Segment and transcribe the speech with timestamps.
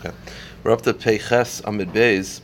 [0.00, 0.14] Okay.
[0.62, 2.40] We're up to Peiches Amid Beis.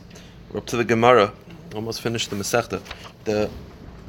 [0.51, 1.31] We're up to the Gemara.
[1.73, 2.81] Almost finished the Masechta.
[3.23, 3.49] The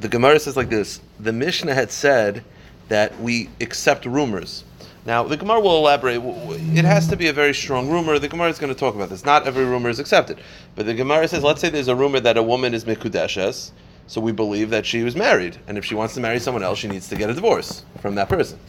[0.01, 2.43] the Gemara says like this: The Mishnah had said
[2.89, 4.65] that we accept rumors.
[5.05, 6.21] Now the Gemara will elaborate.
[6.75, 8.19] It has to be a very strong rumor.
[8.19, 9.23] The Gemara is going to talk about this.
[9.23, 10.39] Not every rumor is accepted,
[10.75, 13.71] but the Gemara says, let's say there's a rumor that a woman is mikudeshes,
[14.07, 16.79] so we believe that she was married, and if she wants to marry someone else,
[16.79, 18.59] she needs to get a divorce from that person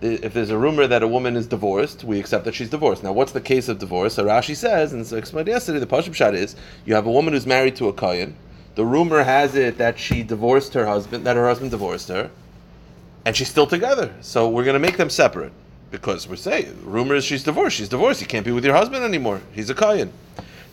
[0.00, 3.02] if there's a rumor that a woman is divorced, we accept that she's divorced.
[3.02, 4.14] Now, what's the case of divorce?
[4.14, 7.34] So Rashi says, and so explained yesterday, the Pashim Shad is you have a woman
[7.34, 8.36] who's married to a Kayan.
[8.76, 12.30] The rumor has it that she divorced her husband, that her husband divorced her,
[13.24, 14.14] and she's still together.
[14.20, 15.52] So we're going to make them separate
[15.90, 17.76] because we're saying rumor is she's divorced.
[17.76, 18.20] She's divorced.
[18.20, 19.40] You can't be with your husband anymore.
[19.52, 20.12] He's a Kayan.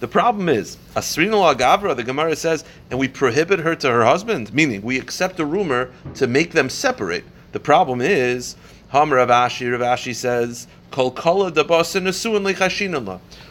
[0.02, 4.54] The problem is, Asrina Gavra, the Gemara says, and we prohibit her to her husband,
[4.54, 7.24] meaning we accept a rumor to make them separate.
[7.54, 8.58] The problem is,
[8.96, 10.68] Ham Ravashi, Ravashi says.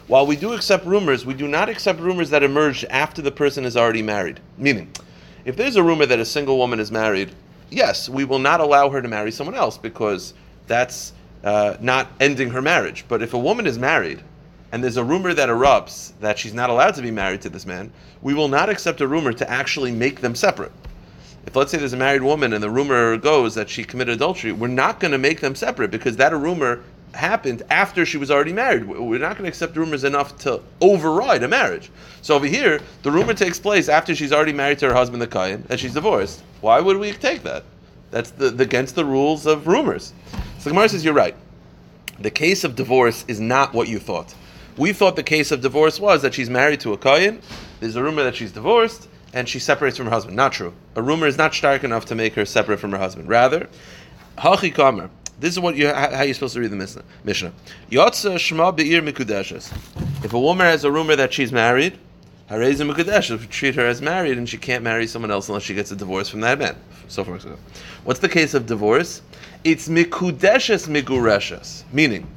[0.06, 3.66] While we do accept rumors, we do not accept rumors that emerge after the person
[3.66, 4.40] is already married.
[4.56, 4.90] Meaning,
[5.44, 7.32] if there's a rumor that a single woman is married,
[7.68, 10.32] yes, we will not allow her to marry someone else because
[10.66, 11.12] that's
[11.44, 13.04] uh, not ending her marriage.
[13.06, 14.22] But if a woman is married
[14.72, 17.66] and there's a rumor that erupts that she's not allowed to be married to this
[17.66, 20.72] man, we will not accept a rumor to actually make them separate
[21.46, 24.52] if let's say there's a married woman and the rumor goes that she committed adultery,
[24.52, 26.82] we're not going to make them separate because that rumor
[27.14, 28.86] happened after she was already married.
[28.86, 31.90] We're not going to accept rumors enough to override a marriage.
[32.22, 35.26] So over here, the rumor takes place after she's already married to her husband, the
[35.26, 36.42] Kayan, and she's divorced.
[36.60, 37.64] Why would we take that?
[38.10, 40.12] That's the, the, against the rules of rumors.
[40.58, 41.36] So Gemara says, you're right.
[42.18, 44.34] The case of divorce is not what you thought.
[44.76, 47.40] We thought the case of divorce was that she's married to a Kayan,
[47.80, 50.36] there's a rumor that she's divorced, and she separates from her husband.
[50.36, 50.72] Not true.
[50.94, 53.28] A rumor is not stark enough to make her separate from her husband.
[53.28, 53.68] Rather,
[54.38, 55.10] hachi kamer.
[55.40, 57.52] This is what you how you're supposed to read the Mishnah.
[57.90, 59.72] Yotza shma be'ir mikudeshes.
[60.24, 61.98] If a woman has a rumor that she's married,
[62.48, 65.90] harezim mikudeshes treat her as married, and she can't marry someone else unless she gets
[65.90, 66.76] a divorce from that man.
[67.08, 67.58] So far, so.
[68.04, 69.22] What's the case of divorce?
[69.64, 71.84] It's mikudeshes migureshes.
[71.92, 72.28] Meaning,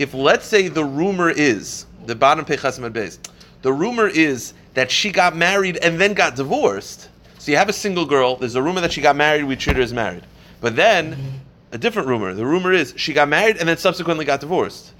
[0.00, 3.20] if let's say the rumor is the bottom pechasim base,
[3.62, 7.08] the rumor is that she got married and then got divorced.
[7.38, 8.36] So you have a single girl.
[8.36, 9.44] There's a rumor that she got married.
[9.44, 10.24] We treat her as married.
[10.60, 11.16] But then
[11.72, 12.34] a different rumor.
[12.34, 14.92] The rumor is she got married and then subsequently got divorced.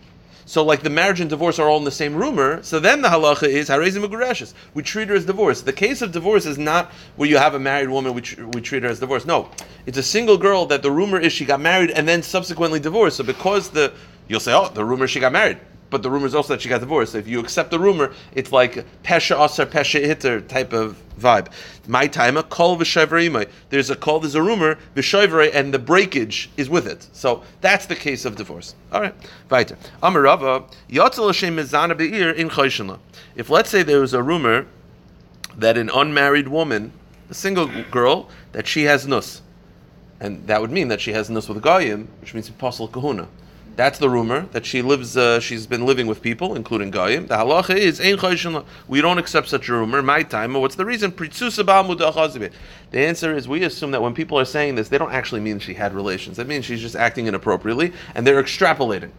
[0.47, 2.63] So like the marriage and divorce are all in the same rumor.
[2.63, 4.55] So then the halacha is harezim ugureshes.
[4.75, 5.65] We treat her as divorced.
[5.65, 8.15] The case of divorce is not where you have a married woman.
[8.15, 8.23] We,
[8.53, 9.25] we treat her as divorce.
[9.25, 9.51] No,
[9.87, 13.19] it's a single girl that the rumor is she got married and then subsequently divorced.
[13.19, 13.93] So because the
[14.27, 15.59] you'll say, oh, the rumor she got married
[15.91, 17.13] but the rumor is also that she got divorced.
[17.13, 21.49] So if you accept the rumor, it's like pesha asar pesha hitter type of vibe.
[21.87, 23.51] My time a call v'shavreimai.
[23.69, 24.21] There's a call.
[24.21, 27.07] There's a rumor v'shavrei, and the breakage is with it.
[27.13, 28.75] So that's the case of divorce.
[28.93, 29.15] All right,
[29.51, 29.77] weiter.
[30.03, 32.99] Amarava yotzel Hashem mezana beir in chayshinla.
[33.35, 34.67] If let's say there was a rumor
[35.57, 36.93] that an unmarried woman,
[37.29, 39.43] a single girl, that she has nus.
[40.21, 43.27] And that would mean that she has nus with goyim, which means apostle kahuna.
[43.81, 45.17] That's the rumor that she lives.
[45.17, 47.29] Uh, she's been living with people, including goyim.
[47.29, 47.99] The halacha is
[48.89, 50.03] We don't accept such a rumor.
[50.03, 50.53] My time.
[50.53, 51.15] What's the reason?
[51.17, 52.51] The
[52.93, 55.73] answer is we assume that when people are saying this, they don't actually mean she
[55.73, 56.37] had relations.
[56.37, 59.13] That means she's just acting inappropriately, and they're extrapolating.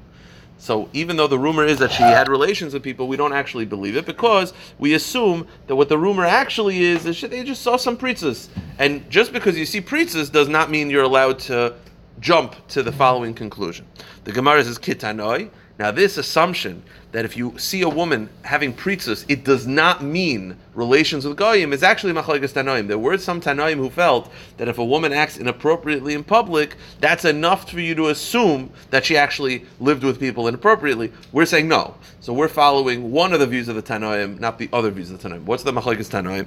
[0.60, 3.66] So even though the rumor is that she had relations with people, we don't actually
[3.66, 7.64] believe it because we assume that what the rumor actually is is that they just
[7.64, 8.48] saw some pretzas.
[8.78, 11.74] And just because you see pretzas does not mean you're allowed to
[12.20, 13.86] jump to the following conclusion.
[14.24, 15.50] The Gemara says kitanoi.
[15.80, 20.56] Now, this assumption that if you see a woman having pretzos, it does not mean
[20.76, 22.88] relations with goyim is actually machlekes tanoim.
[22.88, 27.26] There were some tanoim who felt that if a woman acts inappropriately in public, that's
[27.26, 31.12] enough for you to assume that she actually lived with people inappropriately.
[31.32, 31.96] We're saying no.
[32.20, 35.22] So we're following one of the views of the tanoim, not the other views of
[35.22, 35.44] the tanoim.
[35.44, 36.46] What's the machlekes tanoim?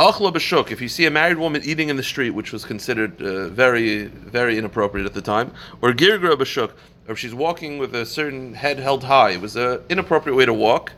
[0.00, 3.20] Achla b'shuk, if you see a married woman eating in the street, which was considered
[3.20, 5.52] uh, very, very inappropriate at the time,
[5.82, 6.70] or girgra b'shuk,
[7.06, 10.46] or if she's walking with a certain head held high, it was an inappropriate way
[10.46, 10.92] to walk,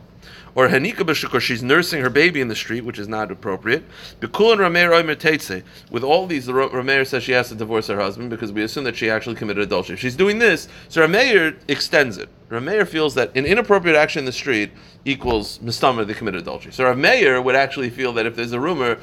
[0.55, 3.83] or hanika b'shuk, or she's nursing her baby in the street, which is not appropriate.
[4.19, 5.63] B'kulin rameir oimer teitze.
[5.89, 8.83] With all these, the Rameir says she has to divorce her husband because we assume
[8.83, 9.97] that she actually committed adultery.
[9.97, 12.29] She's doing this, so Rameir extends it.
[12.49, 14.71] Rameir feels that an inappropriate action in the street
[15.05, 16.71] equals mistama they committed adultery.
[16.71, 18.99] So Rameir would actually feel that if there's a rumor,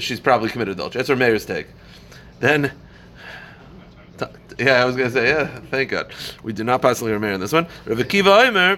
[0.00, 1.02] she's probably committed adultery.
[1.02, 1.68] That's Rameir's take.
[2.40, 2.72] Then
[4.58, 6.12] yeah, I was to say, yeah, thank God.
[6.42, 7.66] We do not possibly remain in this one.
[7.86, 8.76] Rav Akiva Omer,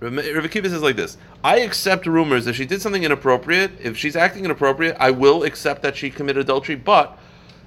[0.00, 2.46] Rav Akiva says like this I accept rumors.
[2.46, 6.42] If she did something inappropriate, if she's acting inappropriate, I will accept that she committed
[6.42, 7.18] adultery, but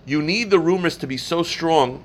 [0.05, 2.03] you need the rumors to be so strong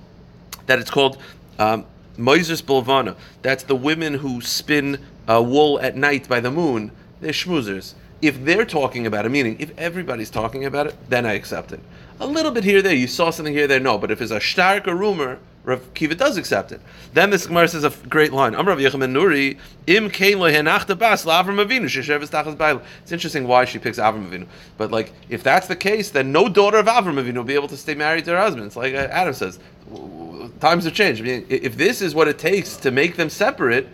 [0.66, 1.18] that it's called
[1.58, 1.84] um,
[2.16, 4.98] Moises Bolvana, that's the women who spin
[5.28, 7.94] uh, wool at night by the moon, they're schmoozers.
[8.22, 11.80] If they're talking about it, meaning if everybody's talking about it, then I accept it.
[12.20, 13.96] A little bit here, there, you saw something here, there, no.
[13.96, 16.80] But if it's a stark or rumor, Rav Kiva does accept it.
[17.14, 18.52] Then this Gemara says a great line.
[18.52, 20.08] Amrav Yechim Nuri im
[20.98, 21.24] bas
[22.56, 22.82] bail.
[23.02, 24.46] It's interesting why she picks Avram Avinu,
[24.76, 27.68] but like if that's the case, then no daughter of Avram Avinu will be able
[27.68, 28.66] to stay married to her husband.
[28.66, 29.58] It's like uh, Adam says,
[30.60, 31.20] times have changed.
[31.22, 33.88] I mean, if this is what it takes to make them separate,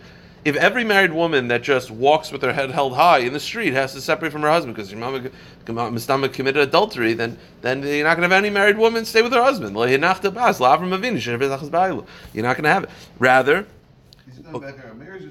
[0.47, 3.73] if every married woman that just walks with her head held high in the street
[3.73, 8.15] has to separate from her husband because your mama committed adultery, then then you're not
[8.15, 9.75] going to have any married woman stay with her husband.
[9.75, 10.39] You're not going to
[12.69, 12.89] have it.
[13.19, 13.67] Rather,
[14.53, 14.73] okay.
[14.97, 15.23] marriage,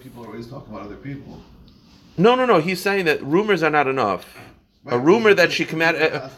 [0.00, 1.40] people are always talking about other people.
[2.18, 2.58] No, no, no.
[2.58, 4.36] He's saying that rumors are not enough.
[4.82, 6.14] Right, a rumor that she committed.
[6.14, 6.28] Uh,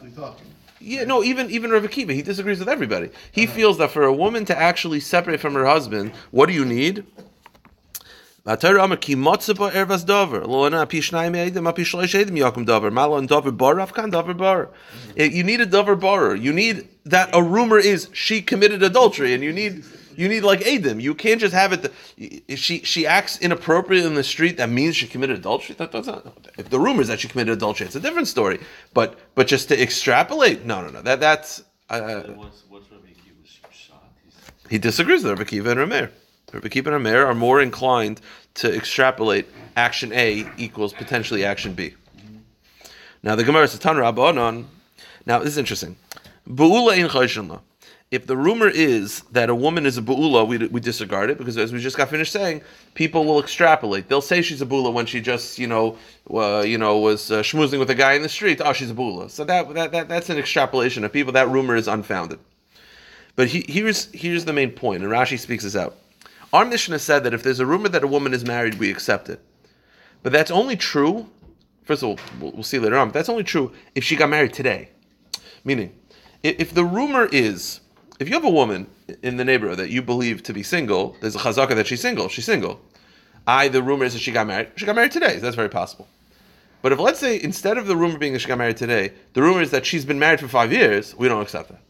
[0.78, 3.08] yeah, no, even even Rav Akiva, he disagrees with everybody.
[3.32, 3.54] He uh-huh.
[3.54, 7.06] feels that for a woman to actually separate from her husband, what do you need?
[15.16, 16.36] You need a dover barer.
[16.36, 19.84] You need that a rumor is she committed adultery, and you need
[20.14, 21.00] you need like Adam.
[21.00, 21.92] You can't just have it.
[22.16, 25.74] If she she acts inappropriate in the street, that means she committed adultery.
[25.74, 26.24] That doesn't.
[26.56, 28.60] If the rumor is that she committed adultery, it's a different story.
[28.94, 31.02] But but just to extrapolate, no, no, no.
[31.02, 31.64] That that's.
[31.90, 32.86] Uh, what's, what's
[34.68, 36.10] he disagrees with Rabbi Kiva and Rameir.
[36.52, 38.20] Rabbi and Rameir are more inclined
[38.54, 39.46] to extrapolate
[39.76, 41.94] action A equals potentially action B.
[43.22, 44.64] Now the Gemara says Tan Rabbanon.
[45.26, 45.96] Now this is interesting.
[46.48, 47.58] Bu'ula in
[48.12, 51.58] If the rumor is that a woman is a bu'ula, we, we disregard it because
[51.58, 52.62] as we just got finished saying,
[52.94, 54.08] people will extrapolate.
[54.08, 55.98] They'll say she's a bu'ula when she just you know
[56.32, 58.60] uh, you know was uh, schmoozing with a guy in the street.
[58.64, 59.28] Oh, she's a bu'ula.
[59.30, 61.32] So that, that, that that's an extrapolation of people.
[61.32, 62.38] That rumor is unfounded.
[63.34, 65.96] But he, here's here's the main point, and Rashi speaks this out.
[66.52, 69.28] Our Mishnah said that if there's a rumor that a woman is married, we accept
[69.28, 69.40] it.
[70.22, 71.28] But that's only true.
[71.84, 73.08] First of all, we'll, we'll see later on.
[73.08, 74.90] But that's only true if she got married today.
[75.64, 75.94] Meaning,
[76.42, 77.80] if, if the rumor is,
[78.18, 78.86] if you have a woman
[79.22, 82.28] in the neighborhood that you believe to be single, there's a chazaka that she's single.
[82.28, 82.80] She's single.
[83.46, 84.68] I, the rumor is that she got married.
[84.76, 85.34] She got married today.
[85.34, 86.08] So that's very possible.
[86.82, 89.42] But if let's say instead of the rumor being that she got married today, the
[89.42, 91.80] rumor is that she's been married for five years, we don't accept that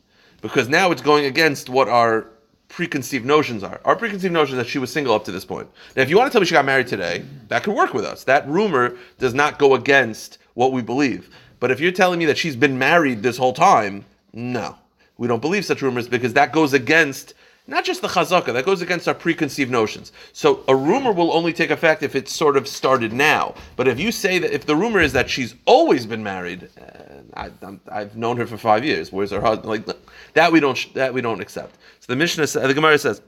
[0.41, 2.29] because now it's going against what our
[2.69, 3.81] preconceived notions are.
[3.85, 5.69] Our preconceived notion is that she was single up to this point.
[5.95, 8.05] Now, if you want to tell me she got married today, that could work with
[8.05, 8.25] us.
[8.25, 11.31] That rumor does not go against what we believe.
[11.61, 14.77] But if you're telling me that she's been married this whole time, no.
[15.19, 17.35] We don't believe such rumors because that goes against
[17.69, 20.13] not just the chazaka, that goes against our preconceived notions.
[20.33, 23.55] So a rumor will only take effect if it's sort of started now.
[23.75, 27.16] But if you say that, if the rumor is that she's always been married, uh,
[27.35, 27.51] I,
[27.91, 29.69] have known her for five years, where's her husband?
[29.69, 29.97] Like
[30.35, 31.77] that, we don't that we don't accept.
[32.01, 33.23] So the Mishnah, the Gemara says.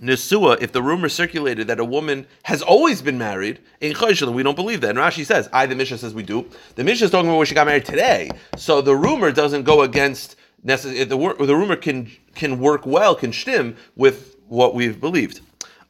[0.00, 3.94] Nesua, if the rumor circulated that a woman has always been married, in
[4.34, 4.90] we don't believe that.
[4.90, 6.50] And Rashi says, I, the Mishnah says we do.
[6.74, 8.28] The Mishnah is talking about where she got married today.
[8.56, 10.34] So the rumor doesn't go against
[10.64, 15.40] necessarily, the, the rumor can can work well, can stim with what we've believed.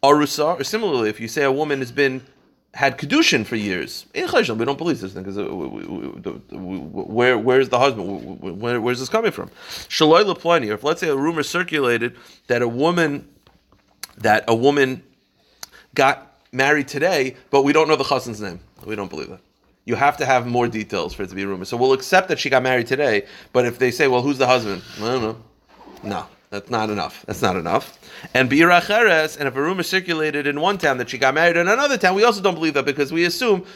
[0.03, 2.21] Arusa, or similarly, if you say a woman has been
[2.75, 7.69] had kedushin for years, in Chayshon, we don't believe this thing because uh, where where's
[7.69, 8.41] the husband?
[8.61, 9.49] Where, where's this coming from?
[9.89, 12.17] Shaloi leplani, if let's say a rumor circulated
[12.49, 13.29] that a woman
[14.19, 15.03] that a woman
[15.95, 18.61] got married today, but we don't know the husband's name.
[18.85, 19.41] We don't believe that.
[19.85, 21.65] You have to have more details for it to be a rumor.
[21.65, 24.47] So we'll accept that she got married today, but if they say, well, who's the
[24.47, 24.83] husband?
[24.97, 25.37] I don't know.
[26.03, 27.25] No, that's not enough.
[27.27, 27.99] That's not enough.
[28.33, 31.67] And Biracheres, and if a rumor circulated in one town that she got married in
[31.67, 33.67] another town, we also don't believe that because we assume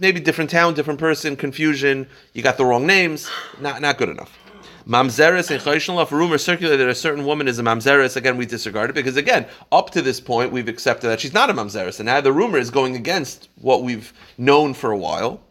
[0.00, 4.38] maybe different town, different person, confusion, you got the wrong names, not, not good enough.
[4.86, 8.88] Mamzeres and a rumor circulated that a certain woman is a Mamzeres, again, we disregard
[8.88, 12.00] it because, again, up to this point, we've accepted that she's not a Mamzeres.
[12.00, 15.42] And now the rumor is going against what we've known for a while.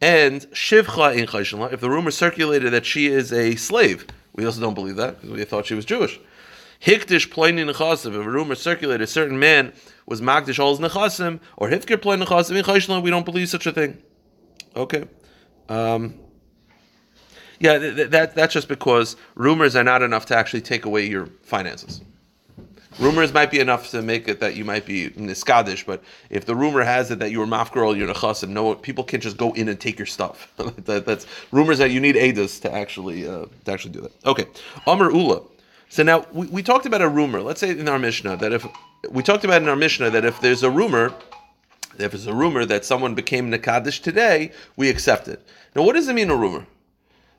[0.00, 4.06] And Shivcha in if the rumor circulated that she is a slave,
[4.38, 6.20] we also don't believe that because we thought she was Jewish.
[6.80, 8.10] Hikdish ploini nechasim.
[8.10, 9.72] If a rumor circulated, a certain man
[10.06, 13.66] was magdish all his nechasim, or hifkir ploini nechasim in Chayshallah, we don't believe such
[13.66, 14.00] a thing.
[14.76, 15.06] Okay.
[15.68, 16.14] Um,
[17.58, 21.26] yeah, th- that, that's just because rumors are not enough to actually take away your
[21.42, 22.00] finances.
[22.98, 26.56] Rumors might be enough to make it that you might be niskadish, but if the
[26.56, 29.68] rumor has it that you were mafgirl, you're nechasim, no people can't just go in
[29.68, 30.52] and take your stuff.
[30.56, 34.12] that, that's rumors that you need adas to actually uh, to actually do that.
[34.26, 34.46] Okay,
[34.86, 35.42] Amr Ula.
[35.88, 37.40] So now we, we talked about a rumor.
[37.40, 38.66] Let's say in our Mishnah that if
[39.10, 41.14] we talked about in our Mishnah that if there's a rumor,
[41.98, 45.46] if it's a rumor that someone became nekadish today, we accept it.
[45.76, 46.66] Now, what does it mean a rumor?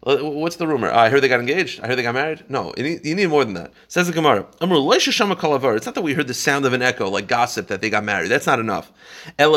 [0.06, 0.90] Uh, What's the rumor?
[0.90, 1.82] I heard they got engaged.
[1.82, 2.46] I heard they got married.
[2.48, 3.74] No, you need, you need more than that.
[3.90, 4.48] Says the Gemara.
[4.62, 8.06] It's not that we heard the sound of an echo, like gossip, that they got
[8.06, 8.30] married.
[8.30, 8.94] That's not enough.
[9.38, 9.54] You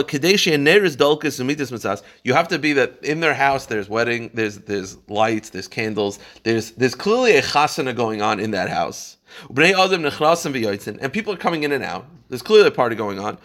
[2.34, 3.66] have to be that in their house.
[3.66, 4.30] There's wedding.
[4.34, 5.50] There's there's lights.
[5.50, 6.18] There's candles.
[6.42, 9.18] There's there's clearly a chasana going on in that house.
[9.48, 12.06] And people are coming in and out.
[12.28, 13.38] There's clearly a party going on.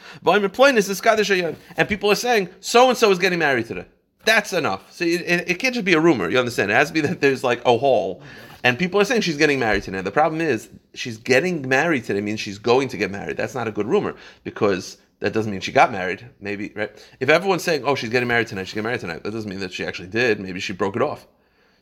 [1.77, 3.85] And people are saying so and so is getting married today.
[4.27, 4.91] That's enough.
[4.91, 6.29] So it, it, it can't just be a rumor.
[6.29, 6.69] You understand?
[6.69, 8.21] It has to be that there's like a hall,
[8.61, 10.01] and people are saying she's getting married today.
[10.01, 13.37] The problem is she's getting married today means she's going to get married.
[13.37, 16.27] That's not a good rumor because that doesn't mean she got married.
[16.41, 16.91] Maybe right?
[17.21, 19.23] If everyone's saying, "Oh, she's getting married tonight," she's getting married tonight.
[19.23, 20.41] That doesn't mean that she actually did.
[20.41, 21.25] Maybe she broke it off.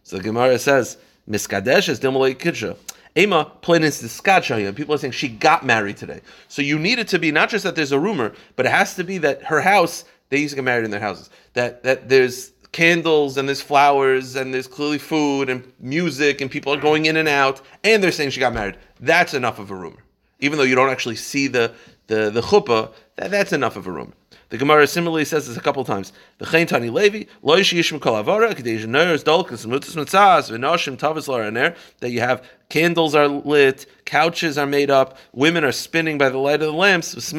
[0.03, 0.97] So the Gemara says,
[1.27, 2.77] "Miskadesh is dimolei kidsha."
[3.17, 4.75] Ema plain is diskachaya.
[4.75, 6.21] People are saying she got married today.
[6.47, 8.93] So you need it to be not just that there's a rumor, but it has
[8.97, 11.29] to be that her house they used to get married in their houses.
[11.55, 16.73] That that there's candles and there's flowers and there's clearly food and music and people
[16.73, 18.77] are going in and out and they're saying she got married.
[18.99, 20.03] That's enough of a rumor.
[20.41, 21.73] Even though you don't actually see the
[22.07, 24.13] the the chuppah, that, that's enough of a rumor.
[24.49, 26.13] The Gemara similarly says this a couple of times.
[26.37, 31.27] The Chain Tani Levi, Lo Yishim Kol Avara, Kadesh Ners Dolkas Mutas Mitzas V'Noshim Tavis
[31.27, 31.75] Laraner.
[31.99, 36.37] That you have candles are lit, couches are made up, women are spinning by the
[36.37, 37.33] light of the lamps,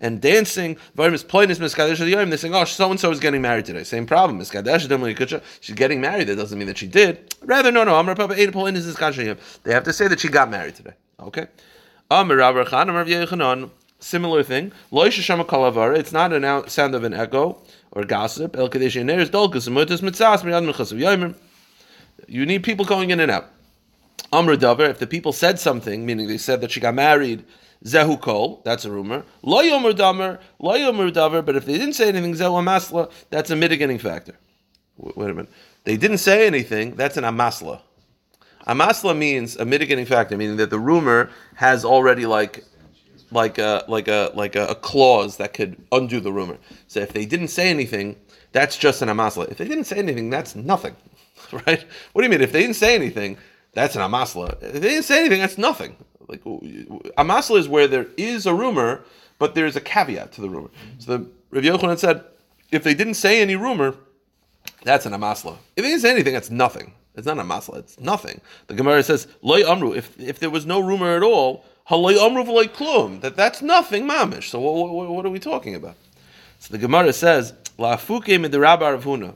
[0.00, 0.76] and dancing.
[0.94, 3.84] They're saying, oh, so and so is getting married today.
[3.84, 4.44] Same problem.
[4.44, 6.28] She's getting married.
[6.28, 7.34] That doesn't mean that she did.
[7.42, 8.02] Rather, no, no.
[8.02, 10.94] They have to say that she got married today.
[11.20, 11.46] Okay.
[14.02, 14.72] Similar thing.
[14.92, 17.58] It's not a sound of an echo
[17.92, 18.56] or gossip.
[22.26, 23.48] You need people going in and out.
[24.32, 27.44] Amr Davar, if the people said something, meaning they said that she got married,
[27.84, 29.24] Zehu Kol, that's a rumor.
[29.42, 33.50] Lo Yomer Damer, Lo Yomer Davar, but if they didn't say anything, Zehu Amasla, that's
[33.50, 34.36] a mitigating factor.
[34.96, 35.50] Wait a minute.
[35.84, 37.80] They didn't say anything, that's an Amasla.
[38.66, 42.64] Amasla means a mitigating factor, meaning that the rumor has already like
[43.32, 46.58] like a like a like a, a clause that could undo the rumor.
[46.88, 48.16] So if they didn't say anything,
[48.52, 49.50] that's just an amasla.
[49.50, 50.94] If they didn't say anything, that's nothing,
[51.52, 51.84] right?
[52.12, 52.42] What do you mean?
[52.42, 53.38] If they didn't say anything,
[53.72, 54.62] that's an amasla.
[54.62, 55.96] If they didn't say anything, that's nothing.
[56.28, 59.02] Like amasla is where there is a rumor,
[59.38, 60.68] but there is a caveat to the rumor.
[60.68, 61.00] Mm-hmm.
[61.00, 62.24] So the Rav Yochanan said,
[62.70, 63.94] if they didn't say any rumor,
[64.84, 65.56] that's an amasla.
[65.76, 66.92] If they didn't say anything, that's nothing.
[67.16, 67.78] It's not a masla.
[67.78, 68.40] It's nothing.
[68.68, 69.92] The Gemara says loy amru.
[69.92, 73.20] If if there was no rumor at all, halay amru v'loy klum.
[73.20, 74.44] That that's nothing mamish.
[74.44, 75.96] So what, what, what are we talking about?
[76.60, 79.34] So the Gemara says la fuke midirabba Rav Huna.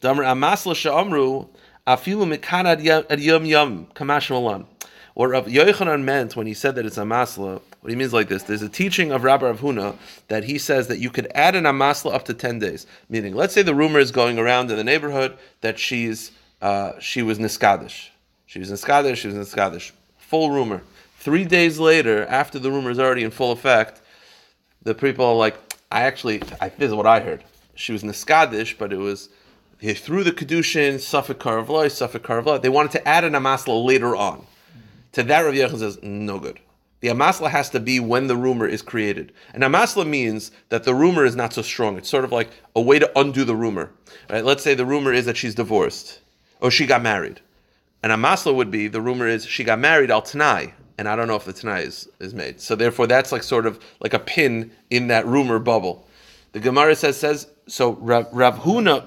[0.00, 1.48] Damar amasla sha'amru
[1.86, 4.66] afilu mikan ad yom yom kamash malan.
[5.14, 8.28] What Rav Yochanan meant when he said that it's a masla, what he means like
[8.28, 9.96] this: there's a teaching of Rabbi Rav Huna
[10.28, 12.86] that he says that you could add an amasla up to ten days.
[13.08, 17.22] Meaning, let's say the rumor is going around in the neighborhood that she's uh, she
[17.22, 18.08] was niskadish,
[18.44, 19.92] she was niskadish, she was niskadish.
[20.18, 20.82] Full rumor.
[21.18, 24.00] Three days later, after the rumor is already in full effect,
[24.82, 25.56] the people are like,
[25.90, 27.42] I actually, I, this is what I heard.
[27.74, 29.28] She was niskadish, but it was
[29.78, 32.62] he threw the kedushin, Suffolk Karavloy, Suffolk Karavloy.
[32.62, 34.46] They wanted to add an amasla later on.
[35.12, 36.60] To that, Rav Yechon says, no good.
[37.00, 39.32] The amasla has to be when the rumor is created.
[39.52, 41.98] And amasla means that the rumor is not so strong.
[41.98, 43.90] It's sort of like a way to undo the rumor.
[44.30, 44.44] Right?
[44.44, 46.20] Let's say the rumor is that she's divorced
[46.60, 47.40] or she got married.
[48.02, 51.28] And amasla would be the rumor is she got married al tanai, and I don't
[51.28, 52.60] know if the tanai is, is made.
[52.60, 56.06] So therefore, that's like sort of like a pin in that rumor bubble.
[56.52, 57.92] The Gemara says says so.
[57.94, 59.04] Rav, Rav Huna.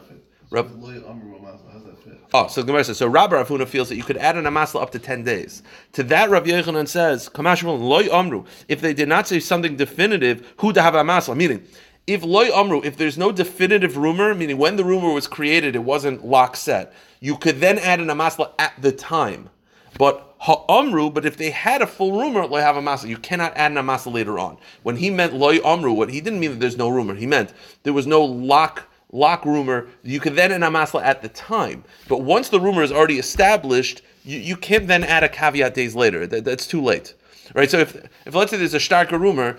[0.51, 1.71] Rav, Loy amru amasla.
[1.71, 2.19] How's that fit?
[2.33, 4.81] Oh, so Gemara says, so Rabbi Rav Huna feels that you could add an amasla
[4.81, 5.61] up to 10 days.
[5.93, 10.73] To that, Rav Yochanan says, loy amru, if they did not say something definitive, who
[10.73, 11.63] to have amasla, meaning,
[12.07, 15.83] if loy amru, if there's no definitive rumor, meaning when the rumor was created, it
[15.83, 19.49] wasn't lock set, you could then add an amasla at the time.
[19.97, 23.09] But ha'amru, but if they had a full rumor, loy have a masla.
[23.09, 24.57] You cannot add an amasla later on.
[24.83, 27.15] When he meant loy amru, what he didn't mean that there's no rumor.
[27.15, 27.53] He meant
[27.83, 29.87] there was no lock lock rumor.
[30.03, 31.83] You can then a masla at the time.
[32.07, 35.95] But once the rumor is already established, you, you can't then add a caveat days
[35.95, 36.27] later.
[36.27, 37.13] That, that's too late.
[37.53, 37.69] Right?
[37.69, 39.57] So if if let's say there's a starker rumor,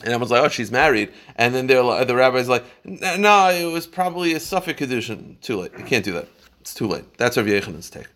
[0.00, 3.86] and everyone's like, "Oh, she's married," and then like, the rabbi's like, "No, it was
[3.86, 5.72] probably a suffix condition." Too late.
[5.78, 6.28] You can't do that.
[6.60, 7.04] It's too late.
[7.18, 8.08] That's Rav Yochanan's take.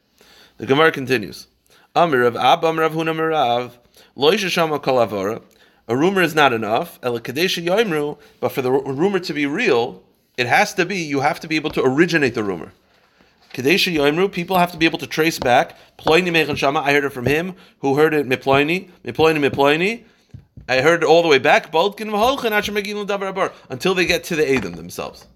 [0.57, 1.47] The Gemara continues.
[1.95, 3.73] Amir of Ab Amir of Huna Merav
[4.17, 5.43] Lo Yishashama Avora.
[5.87, 6.99] A rumor is not enough.
[7.03, 10.03] El Kadesha Yoimru, but for the rumor to be real,
[10.39, 10.97] it has to be.
[10.97, 12.73] You have to be able to originate the rumor.
[13.53, 15.77] Kadesha Yoimru, people have to be able to trace back.
[15.99, 17.57] Ploini Mechan Shama, I heard it from him.
[17.81, 18.29] Who heard it?
[18.29, 20.05] Miploini, Miploini, Miploini.
[20.69, 21.75] I heard it all the way back.
[23.71, 25.27] Until they get to the Edom themselves.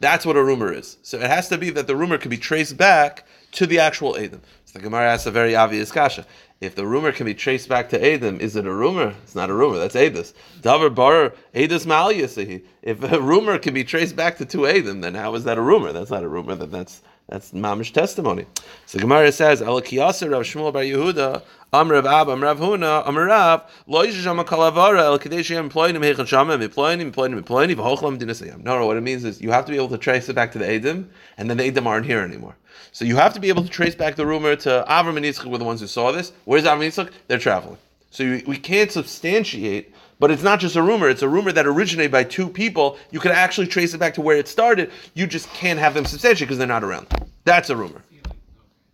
[0.00, 0.98] That's what a rumor is.
[1.02, 4.16] So it has to be that the rumor can be traced back to the actual
[4.16, 4.40] Adam.
[4.64, 6.26] So the Gemara asks a very obvious kasha.
[6.60, 9.14] If the rumor can be traced back to Adam, is it a rumor?
[9.22, 9.78] It's not a rumor.
[9.78, 10.34] That's Adis.
[10.60, 12.62] Davar bar Adis.
[12.82, 15.62] If a rumor can be traced back to two Adam, then how is that a
[15.62, 15.92] rumor?
[15.92, 16.54] That's not a rumor.
[16.54, 17.00] That that's
[17.30, 18.44] that's mamish testimony.
[18.86, 23.70] So Gemara says, Alakiyasa Rav Shmuel Bar Yehuda, Amr Abba, Amr Rav Huna, Amr Rav,
[23.86, 28.64] Lo Yisham Kalavara, El Kadesh Yem Ploinim Hechan Shama, Miploinim, Miploinim, Miploinim, V'Hochlam Dinasayam.
[28.64, 30.50] No, no, what it means is you have to be able to trace it back
[30.52, 31.08] to the Adam,
[31.38, 32.56] and then the Adam aren't here anymore.
[32.90, 35.46] So you have to be able to trace back the rumor to Avram and Yitzchak
[35.46, 36.32] were the ones who saw this.
[36.44, 37.12] Where's Avram and Yitzchak?
[37.28, 37.78] They're traveling.
[38.10, 41.08] So we can't substantiate, but it's not just a rumor.
[41.08, 42.98] It's a rumor that originated by two people.
[43.10, 44.92] You can actually trace it back to where it started.
[45.14, 47.08] You just can't have them substantiate because they're not around.
[47.44, 48.02] That's a rumor.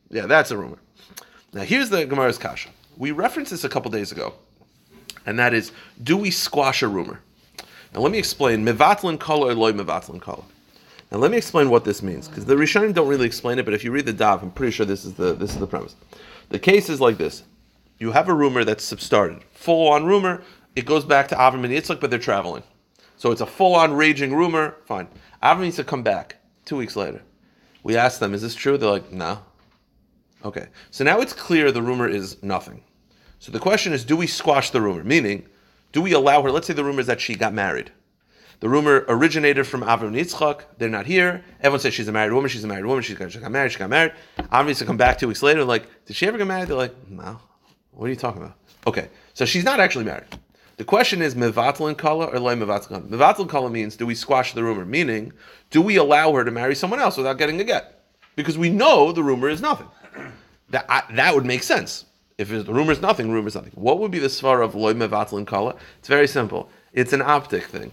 [0.08, 0.78] Yeah, that's a rumor.
[1.52, 2.70] Now here's the Gemara's kasha.
[2.96, 4.34] We referenced this a couple days ago,
[5.26, 7.20] and that is, do we squash a rumor?
[7.92, 8.64] Now let me explain.
[8.64, 10.44] Mevatlin kala or loy mevatlin kala.
[11.10, 13.74] Now let me explain what this means, because the Rishonim don't really explain it, but
[13.74, 15.96] if you read the Daf, I'm pretty sure this is the this is the premise.
[16.48, 17.42] The case is like this:
[17.98, 20.42] you have a rumor that's started, full on rumor.
[20.76, 22.62] It goes back to Avram and Yitzchak, but they're traveling,
[23.16, 24.76] so it's a full on raging rumor.
[24.84, 25.08] Fine.
[25.42, 27.22] Avram needs to come back two weeks later.
[27.82, 29.38] We ask them, "Is this true?" They're like, "No."
[30.44, 32.82] Okay, so now it's clear the rumor is nothing.
[33.38, 35.02] So the question is, do we squash the rumor?
[35.02, 35.46] Meaning,
[35.92, 36.50] do we allow her?
[36.50, 37.90] Let's say the rumor is that she got married.
[38.60, 40.62] The rumor originated from Avram and Yitzchak.
[40.78, 41.42] They're not here.
[41.60, 42.48] Everyone says she's a married woman.
[42.48, 43.02] She's a married woman.
[43.02, 43.72] She got, she got married.
[43.72, 44.12] She got married.
[44.38, 45.64] Avram needs to come back two weeks later.
[45.64, 46.68] Like, did she ever get married?
[46.68, 47.40] They're like, no.
[47.92, 48.56] What are you talking about?
[48.86, 50.26] Okay, so she's not actually married.
[50.76, 53.00] The question is mevatlin kala or loy mevatlin kala.
[53.02, 54.84] Mevatlin kala means do we squash the rumor?
[54.84, 55.32] Meaning,
[55.70, 58.04] do we allow her to marry someone else without getting a get?
[58.34, 59.88] Because we know the rumor is nothing.
[60.70, 62.06] That I, that would make sense.
[62.38, 63.70] If the rumor is nothing, rumor is nothing.
[63.76, 65.76] What would be the svar of loy mevatlin kala?
[66.00, 66.68] It's very simple.
[66.92, 67.92] It's an optic thing.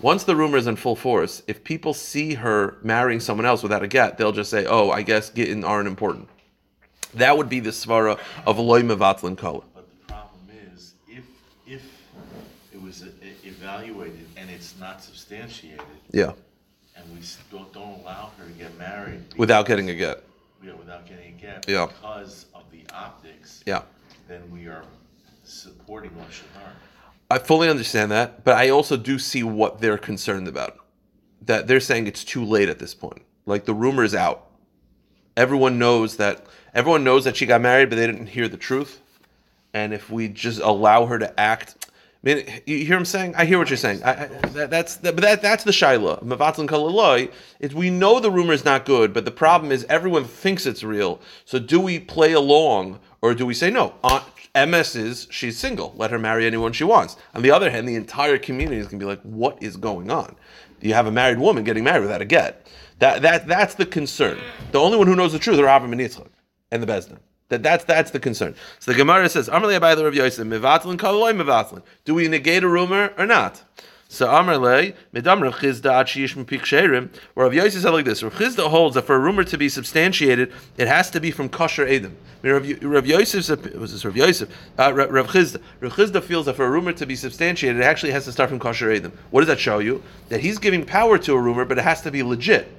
[0.00, 3.82] Once the rumor is in full force, if people see her marrying someone else without
[3.84, 6.28] a get, they'll just say, "Oh, I guess getting aren't important."
[7.14, 9.62] That would be the svara of loy mevatlin kala.
[9.74, 10.40] But the problem
[10.74, 11.24] is, if,
[11.66, 11.82] if
[12.72, 15.80] it was e- evaluated and it's not substantiated,
[16.12, 16.32] Yeah,
[16.96, 19.22] and we s- don't, don't allow her to get married.
[19.36, 20.24] without getting a get.
[20.64, 21.68] Yeah, without getting a get.
[21.68, 21.86] Yeah.
[21.86, 23.62] Because of the optics.
[23.66, 23.82] Yeah.
[24.26, 24.82] Then we are
[25.44, 26.72] supporting Lashon Hara.
[27.30, 30.78] I fully understand that, but I also do see what they're concerned about.
[31.42, 33.22] That they're saying it's too late at this point.
[33.46, 34.46] Like the rumor is out.
[35.36, 39.00] Everyone knows that everyone knows that she got married, but they didn't hear the truth.
[39.72, 41.77] And if we just allow her to act,
[42.28, 43.34] I mean, you hear what I'm saying?
[43.36, 44.02] I hear what you're saying.
[44.02, 46.22] I, I, that, that's that, that, that's the shaila.
[46.22, 47.32] Kalaloi
[47.74, 51.20] we know the rumor is not good, but the problem is everyone thinks it's real.
[51.46, 53.94] So do we play along or do we say no?
[54.04, 55.94] Aunt MS is she's single.
[55.96, 57.16] Let her marry anyone she wants.
[57.34, 60.36] On the other hand, the entire community is gonna be like, what is going on?
[60.80, 62.66] You have a married woman getting married without a get.
[62.98, 64.38] That that that's the concern.
[64.72, 66.28] The only one who knows the truth are Avraham and Yitzchak
[66.70, 67.18] and the Bezdin.
[67.48, 68.54] That that's that's the concern.
[68.78, 72.68] So the Gemara says, "Amarle Abayla Rav Yosef mevatlin kaloi mevatlin." Do we negate a
[72.68, 73.62] rumor or not?
[74.10, 77.08] So Amarle medam Rav Chisda achiyish mipik sherim.
[77.32, 79.70] Where Rav Yosef said like this: Rav Chisda holds that for a rumor to be
[79.70, 82.12] substantiated, it has to be from kosher edim.
[82.44, 84.50] I mean, Rav, Rav Yosef's was this Rav Yosef?
[84.78, 85.62] Uh, Rav Chisda.
[85.80, 88.50] Rav Chisda feels that for a rumor to be substantiated, it actually has to start
[88.50, 89.12] from kosher edim.
[89.30, 90.02] What does that show you?
[90.28, 92.74] That he's giving power to a rumor, but it has to be legit.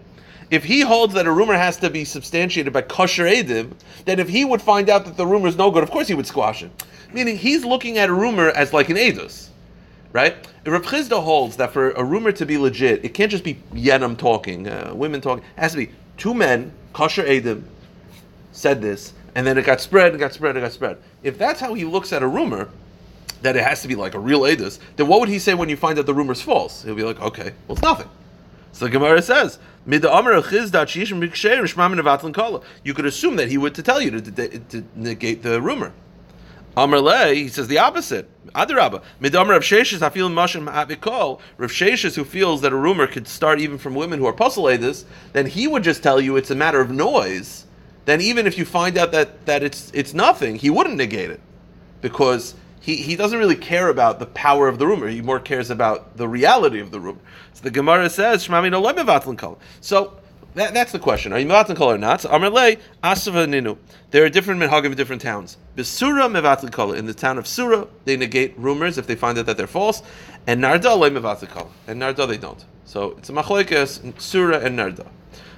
[0.52, 3.74] If he holds that a rumor has to be substantiated by kosher edim,
[4.06, 6.16] then if he would find out that the rumor is no good, of course he
[6.16, 6.72] would squash it.
[7.14, 9.50] Meaning he's looking at a rumor as like an edus,
[10.12, 10.36] right?
[10.66, 13.56] If Rav Chisda holds that for a rumor to be legit, it can't just be
[13.74, 15.44] yenim talking, uh, women talking.
[15.58, 17.64] It has to be two men, kosher edim,
[18.52, 20.98] said this, and then it got spread, it got spread, it got spread.
[21.22, 22.70] If that's how he looks at a rumor,
[23.42, 25.70] that it has to be like a real edus, then what would he say when
[25.70, 26.84] you find out the rumor's false?
[26.84, 28.10] He'll be like, okay, well it's nothing.
[28.72, 33.50] So the Gemara says, "Mid the Amar Chisda Shishim B'Ksher Shmam You could assume that
[33.50, 35.94] he would to tell you to, to, to negate the rumor.
[36.78, 38.30] Amar Le, he says the opposite.
[38.54, 41.40] Adarabba, Mid Amar Rav Sheshes feel Mashim Abikol.
[41.58, 45.06] Rav Sheshes, who feels that a rumor could start even from women who are this,
[45.34, 47.66] then he would just tell you it's a matter of noise.
[48.06, 51.42] Then even if you find out that that it's it's nothing, he wouldn't negate it
[52.02, 55.08] because he, he doesn't really care about the power of the rumor.
[55.08, 57.20] He more cares about the reality of the rumor.
[57.54, 59.60] So the Gemara says, Shmami no mevatlin kol.
[59.82, 60.18] So
[60.56, 61.34] that, that's the question.
[61.34, 62.22] Are you mevatlin kol or not?
[62.22, 63.78] So Amar le asava ninu.
[64.12, 65.58] There are different minhagim in different towns.
[65.76, 66.94] Besura mevatlin kol.
[66.94, 70.02] In the town of Sura, they negate rumors if they find out that they're false.
[70.48, 71.70] And Narda le mevatlin kol.
[71.88, 72.64] And Narda they don't.
[72.86, 75.08] So it's a machlekes Sura and Narda.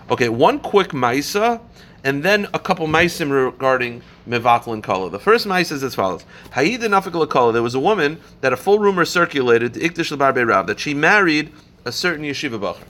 [0.10, 1.62] Okay, one quick maisa,
[2.04, 5.10] and then a couple maisim regarding mevatel and kala.
[5.10, 7.54] The first maisa is as follows: Haida nafikal kala.
[7.54, 11.52] There was a woman that a full rumor circulated, ikdish lebarbe rab, that she married
[11.86, 12.84] a certain yeshiva bacher.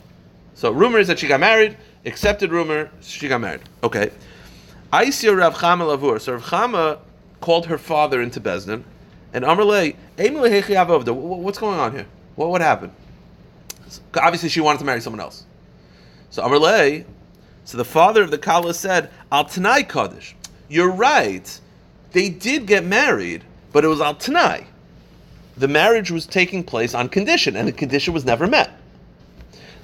[0.54, 1.76] So rumor is that she got married.
[2.04, 3.62] Accepted rumor, she got married.
[3.84, 4.10] Okay.
[4.92, 6.20] Aisir Rav Chama Lavur.
[6.20, 6.98] So Rav Chama
[7.40, 8.82] called her father into Bezdin,
[9.32, 9.94] and Amrle,
[11.42, 12.06] what's going on here?
[12.34, 12.92] What what happened?
[14.14, 15.44] Obviously, she wanted to marry someone else.
[16.30, 17.04] So Amrle,
[17.64, 20.34] so the father of the Kala said, Al Tanai Kaddish.
[20.68, 21.60] You're right.
[22.12, 24.66] They did get married, but it was Al Tanai.
[25.56, 28.70] The marriage was taking place on condition, and the condition was never met.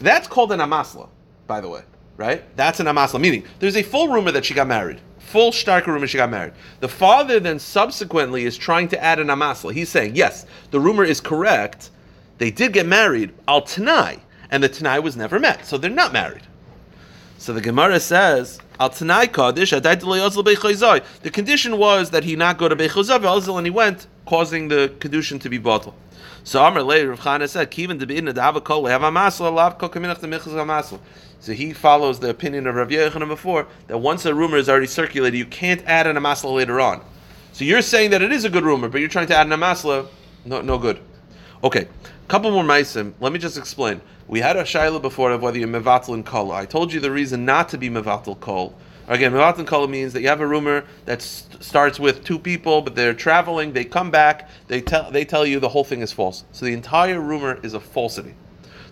[0.01, 1.09] That's called an amasla,
[1.47, 1.83] by the way,
[2.17, 2.45] right?
[2.57, 5.01] That's an amasla, meaning there's a full rumor that she got married.
[5.19, 6.55] Full starker rumor she got married.
[6.81, 9.75] The father then subsequently is trying to add an amasla.
[9.75, 11.91] He's saying, yes, the rumor is correct.
[12.39, 16.13] They did get married, al tanai, and the tanai was never met, so they're not
[16.13, 16.43] married.
[17.39, 23.57] So the Gemara says, Al Kaddish, The condition was that he not go to Beichozav,
[23.57, 25.95] and he went, causing the Kedushin to be bottled.
[26.45, 29.89] So Amr later, Rav Chana said, "Kiven debin the kol have a masla lav kol
[29.89, 30.99] kaminach the michas.
[31.41, 34.87] So he follows the opinion of Rav Yochanan before that once a rumor is already
[34.87, 37.03] circulated, you can't add an amasla later on.
[37.53, 39.53] So you're saying that it is a good rumor, but you're trying to add an
[39.53, 40.07] amasla,
[40.45, 41.01] no, no good.
[41.63, 41.87] Okay,
[42.29, 43.15] couple more meisim.
[43.21, 44.01] Let me just explain.
[44.27, 46.53] We had a shaila before of whether you're mevatel and kol.
[46.53, 48.75] I told you the reason not to be mevatel kol
[49.09, 52.83] Again, Mevatan Kala means that you have a rumor that st- starts with two people,
[52.83, 56.13] but they're traveling, they come back, they tell they tell you the whole thing is
[56.13, 56.45] false.
[56.53, 58.35] So the entire rumor is a falsity.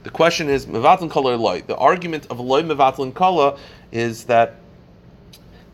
[0.05, 1.61] The question is Mevatan Kala or loy.
[1.66, 3.59] The argument of loy Mevatan Kala
[3.92, 4.55] is that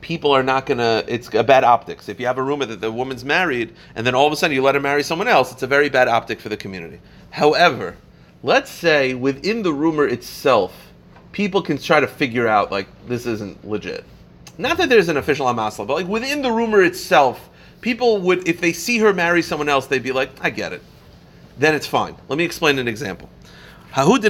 [0.02, 2.10] people are not gonna it's a bad optics.
[2.10, 4.54] If you have a rumor that the woman's married and then all of a sudden
[4.54, 7.00] you let her marry someone else, it's a very bad optic for the community.
[7.30, 7.96] However,
[8.42, 10.92] let's say within the rumor itself,
[11.32, 14.04] people can try to figure out like this isn't legit
[14.58, 17.48] not that there's an official amasla, but like within the rumor itself,
[17.80, 20.82] people would, if they see her marry someone else, they'd be like, I get it.
[21.58, 22.14] Then it's fine.
[22.28, 23.28] Let me explain an example.
[23.94, 24.24] There was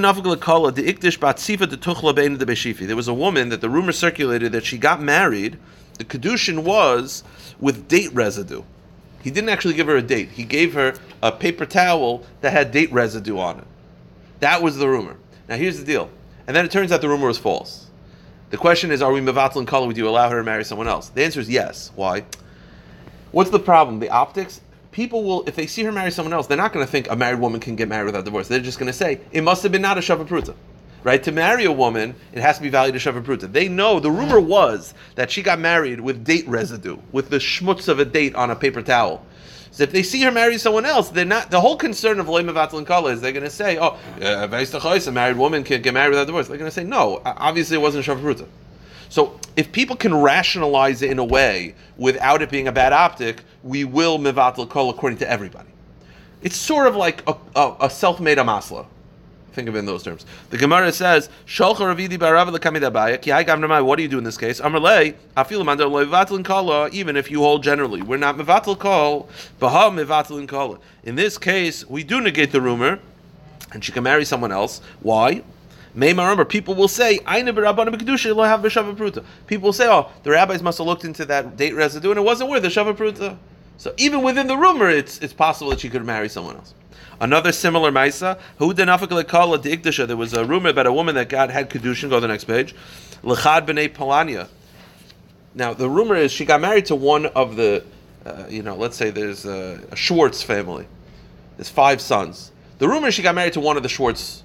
[3.09, 5.57] a woman that the rumor circulated that she got married.
[5.99, 7.23] The kedushin was
[7.61, 8.65] with date residue.
[9.23, 10.31] He didn't actually give her a date.
[10.31, 13.67] He gave her a paper towel that had date residue on it.
[14.41, 15.17] That was the rumor.
[15.49, 16.11] Now here's the deal.
[16.49, 17.87] And then it turns out the rumor was false.
[18.51, 19.87] The question is, are we mevatel and kala?
[19.87, 21.11] Would you allow her to marry someone else?
[21.11, 21.93] The answer is yes.
[21.95, 22.25] Why?
[23.31, 24.01] What's the problem?
[24.01, 24.61] The optics.
[24.93, 27.17] People will, if they see her marry someone else, they're not going to think a
[27.17, 28.47] married woman can get married without divorce.
[28.47, 30.55] They're just going to say it must have been not a shavapruta,
[31.03, 31.23] right?
[31.23, 33.51] To marry a woman, it has to be valued as shavapruta.
[33.51, 37.89] They know the rumor was that she got married with date residue, with the schmutz
[37.89, 39.25] of a date on a paper towel.
[39.71, 41.51] So if they see her marry someone else, they're not.
[41.51, 45.39] The whole concern of loy and kala is they're going to say, "Oh, a married
[45.39, 48.47] woman can get married without divorce." They're going to say, "No, obviously it wasn't shavruta."
[49.13, 53.43] So if people can rationalize it in a way without it being a bad optic,
[53.63, 55.69] we will mevatel kol according to everybody.
[56.41, 58.87] It's sort of like a, a, a self-made amasla.
[59.53, 60.25] Think of it in those terms.
[60.49, 64.39] The Gemara says, "Sholcha Ravidi barav lekamidabaya ki gavnamai." What do you do in this
[64.39, 64.63] case?
[64.63, 66.89] Amrlei afilu mandar levatel kala.
[66.89, 69.29] Even if you hold generally, we're not mevatel kol.
[69.59, 70.79] Baha mevatel kala.
[71.05, 72.99] In this case, we do negate the rumor,
[73.73, 74.81] and she can marry someone else.
[75.01, 75.43] Why?
[75.95, 77.19] May I remember, people will say.
[77.19, 77.57] People
[79.67, 82.49] will say, oh, the rabbis must have looked into that date residue and it wasn't
[82.51, 83.37] worth the Shavapruta.
[83.77, 86.75] So even within the rumor, it's, it's possible that she could marry someone else.
[87.21, 88.39] Another similar Maisa,
[90.07, 92.45] there was a rumor about a woman that God had Kedushin, go to the next
[92.45, 92.75] page.
[93.23, 94.49] Lechad b'nei Palania.
[95.55, 97.85] Now, the rumor is she got married to one of the,
[98.25, 100.87] uh, you know, let's say there's a, a, Schwartz family.
[101.57, 102.51] There's five sons.
[102.79, 104.43] The rumor is she got married to one of the Schwartz,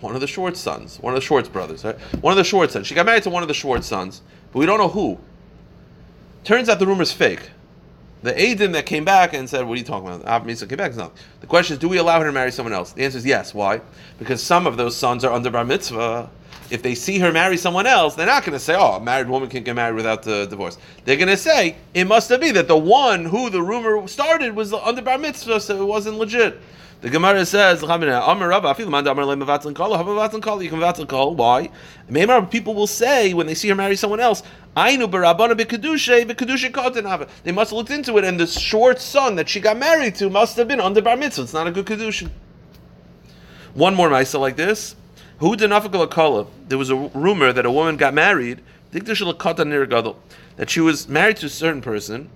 [0.00, 1.98] one of the Schwartz sons, one of the Schwartz brothers, right?
[2.22, 2.86] One of the Schwartz sons.
[2.86, 5.18] She got married to one of the Schwartz sons, but we don't know who.
[6.44, 7.50] Turns out the rumor's fake.
[8.22, 10.92] The Adim that came back and said, "What are you talking about?" Av came back.
[10.92, 12.92] The question is, do we allow her to marry someone else?
[12.92, 13.54] The answer is yes.
[13.54, 13.80] Why?
[14.18, 16.28] Because some of those sons are under bar mitzvah.
[16.70, 19.28] If they see her marry someone else, they're not going to say, "Oh, a married
[19.28, 22.54] woman can get married without the divorce." They're going to say, "It must have been
[22.54, 26.60] that the one who the rumor started was under bar mitzvah, so it wasn't legit."
[27.00, 27.96] The Gemara says, Why?
[32.50, 34.42] People will say when they see her marry someone else,
[34.74, 35.14] they must
[37.70, 40.68] have looked into it, and the short son that she got married to must have
[40.68, 41.42] been under bar mitzvah.
[41.42, 42.30] It's not a good kedusha.
[43.72, 44.94] One more ma'isa like this.
[45.40, 48.60] There was a rumor that a woman got married.
[48.92, 52.28] That she was married to a certain person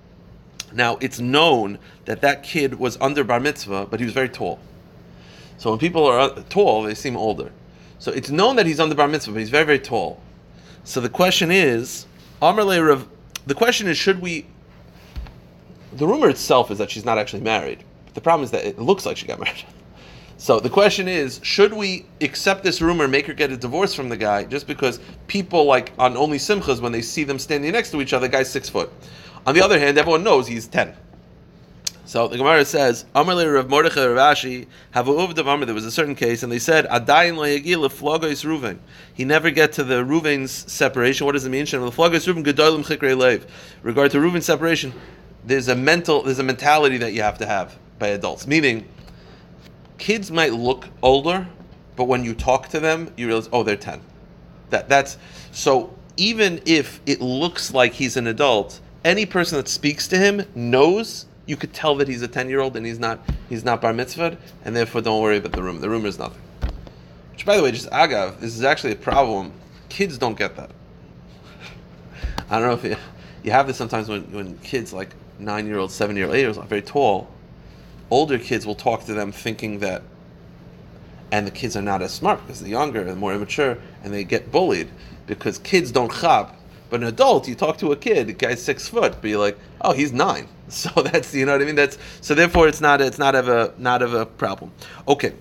[0.73, 4.59] now, it's known that that kid was under bar mitzvah, but he was very tall.
[5.57, 7.51] So when people are uh, tall, they seem older.
[7.99, 10.21] So it's known that he's under bar mitzvah, but he's very, very tall.
[10.83, 12.05] So the question is,
[12.41, 13.07] Rav,
[13.47, 14.45] the question is, should we?
[15.93, 17.83] The rumor itself is that she's not actually married.
[18.05, 19.65] But the problem is that it looks like she got married.
[20.37, 24.09] So the question is, should we accept this rumor, make her get a divorce from
[24.09, 27.91] the guy, just because people like on only simchas when they see them standing next
[27.91, 28.91] to each other, the guy's six foot.
[29.45, 30.95] On the other hand, everyone knows he's ten.
[32.07, 35.65] So the Gemara says, Amarle Rav Mordechai Rav Ashi have a uvdav Amar.
[35.65, 38.77] There was a certain case, and they said, Adayin loyagil flogos Ruven.
[39.13, 41.25] He never get to the Ruven's separation.
[41.25, 41.65] What does it mean?
[41.65, 43.47] Shem flogos Ruven gedolim chikrei lev.
[43.81, 44.93] Regard to Ruven's separation,
[45.43, 48.45] there's a mental, there's a mentality that you have to have by adults.
[48.45, 48.87] Meaning,
[49.97, 51.47] kids might look older,
[51.95, 54.01] but when you talk to them, you realize, oh, they're ten.
[54.69, 55.17] That that's
[55.51, 55.93] so.
[56.17, 61.27] Even if it looks like he's an adult, any person that speaks to him knows
[61.45, 63.93] you could tell that he's a ten year old and he's not he's not bar
[63.93, 65.79] mitzvah, and therefore don't worry about the room.
[65.79, 66.41] The room is nothing.
[67.31, 69.53] Which, by the way, just agav, this is actually a problem.
[69.89, 70.71] Kids don't get that.
[72.49, 72.97] I don't know if you,
[73.43, 76.65] you have this sometimes when, when kids like nine year olds, seven year olds, are
[76.65, 77.29] very tall.
[78.09, 80.01] Older kids will talk to them thinking that,
[81.31, 84.23] and the kids are not as smart because they're younger and more immature, and they
[84.23, 84.89] get bullied
[85.27, 86.55] because kids don't chop.
[86.95, 89.57] But an adult, you talk to a kid, the guy's six foot, but you're like,
[89.81, 90.47] oh, he's nine.
[90.69, 91.75] So that's you know what I mean.
[91.75, 94.71] That's so therefore it's not it's not of a not of a problem.
[95.09, 95.33] Okay,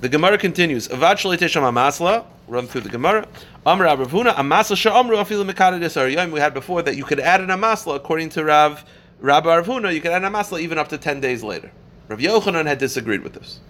[0.00, 0.88] the Gemara continues.
[0.88, 2.24] Tesham amasla.
[2.48, 3.28] Run through the Gemara.
[3.66, 6.32] Amr Abravuna amasla sha'amru afilu ariyim.
[6.32, 8.84] We had before that you could add an amasla according to Rav
[9.20, 9.94] Rabbi Arvuna.
[9.94, 11.70] You could add an amasla even up to ten days later.
[12.08, 13.60] Rav Yochanan had disagreed with this.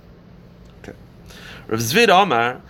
[1.68, 2.60] Rav Zvid amasla.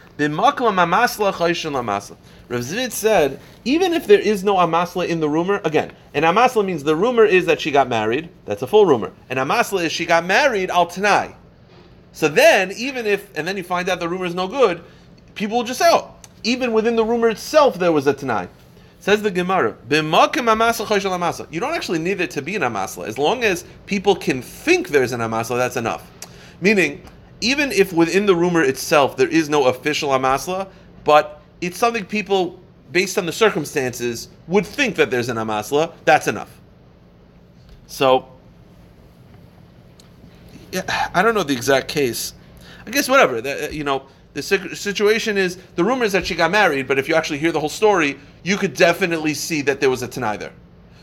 [2.49, 6.65] Rav Zvid said, even if there is no amasla in the rumor, again, an amasla
[6.65, 8.29] means the rumor is that she got married.
[8.45, 9.13] That's a full rumor.
[9.29, 11.35] An amasla is she got married al tanai.
[12.13, 14.83] So then, even if, and then you find out the rumor is no good,
[15.35, 18.49] people will just say, oh, even within the rumor itself, there was a tanai.
[19.01, 20.01] Says the Gemara, you
[21.61, 23.07] don't actually need it to be an amasla.
[23.07, 26.11] As long as people can think there's an amasla, that's enough.
[26.61, 27.03] Meaning,
[27.47, 30.69] even if within the rumor itself there is no official amasla,
[31.05, 35.93] but it's something people, based on the circumstances, would think that there's an amasla.
[36.05, 36.61] That's enough.
[37.87, 38.27] So,
[40.73, 42.35] yeah, I don't know the exact case.
[42.85, 43.41] I guess whatever.
[43.41, 47.09] The, you know, the situation is the rumor is that she got married, but if
[47.09, 50.37] you actually hear the whole story, you could definitely see that there was a tanai
[50.37, 50.53] there.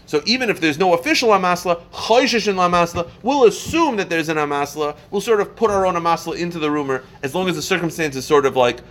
[0.05, 4.37] So even if there's no official amasla, choishish in amasla, we'll assume that there's an
[4.37, 4.95] amasla.
[5.11, 8.25] We'll sort of put our own amasla into the rumor as long as the circumstances
[8.25, 8.81] sort of like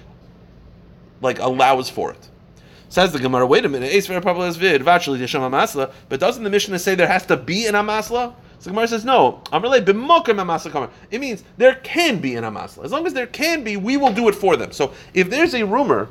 [1.21, 2.29] like allows for it.
[2.89, 5.93] Says the Gemara, wait a minute, amasla.
[6.09, 8.35] but doesn't the Mishnah say there has to be an amasla?
[8.59, 9.43] So Gemara says, no,
[11.11, 12.85] it means there can be an amasla.
[12.85, 14.73] As long as there can be, we will do it for them.
[14.73, 16.11] So if there's a rumor,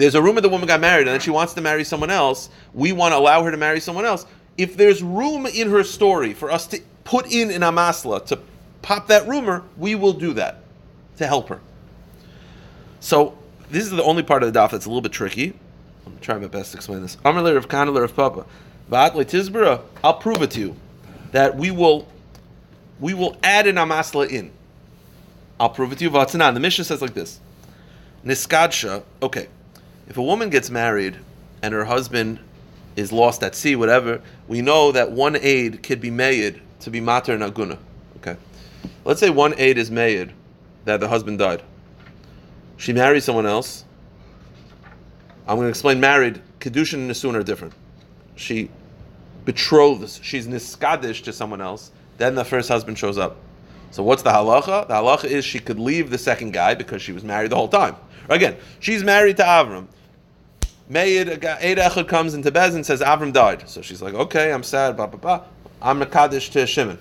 [0.00, 2.50] there's a rumor the woman got married and then she wants to marry someone else,
[2.72, 4.26] we want to allow her to marry someone else.
[4.58, 8.40] If there's room in her story for us to put in an amasla, to
[8.82, 10.58] pop that rumor, we will do that
[11.16, 11.60] to help her.
[13.00, 13.38] So
[13.70, 15.54] this is the only part of the daf that's a little bit tricky.
[16.06, 17.16] I'm trying my best to explain this.
[17.24, 18.46] Amarler of Kanaler of Papa.
[18.90, 20.76] Tizbara, I'll prove it to you
[21.32, 22.06] that we will
[23.00, 24.50] we will add an amasla in.
[25.58, 26.10] I'll prove it to you.
[26.10, 26.54] Vatsanan.
[26.54, 27.40] The mission says like this.
[28.24, 29.48] Niskadsha, okay.
[30.08, 31.16] If a woman gets married
[31.62, 32.38] and her husband
[32.96, 37.00] is lost at sea, whatever, we know that one aid could be made to be
[37.00, 37.78] mater and aguna.
[38.18, 38.36] Okay.
[39.04, 40.32] Let's say one aid is made
[40.84, 41.62] that the husband died.
[42.76, 43.84] She marries someone else.
[45.46, 46.40] I'm going to explain married.
[46.60, 47.74] Kedushin and Nisun are different.
[48.36, 48.70] She
[49.44, 53.36] betroths, she's niskadish to someone else, then the first husband shows up.
[53.90, 54.88] So what's the halacha?
[54.88, 57.68] The halacha is she could leave the second guy because she was married the whole
[57.68, 57.96] time.
[58.28, 59.88] Again, she's married to Avram.
[60.88, 63.68] Meir Eid Echad comes into Bez and says Avram died.
[63.68, 65.44] So she's like, okay, I'm sad, blah blah blah.
[65.80, 66.98] I'm Makadish to Shimon.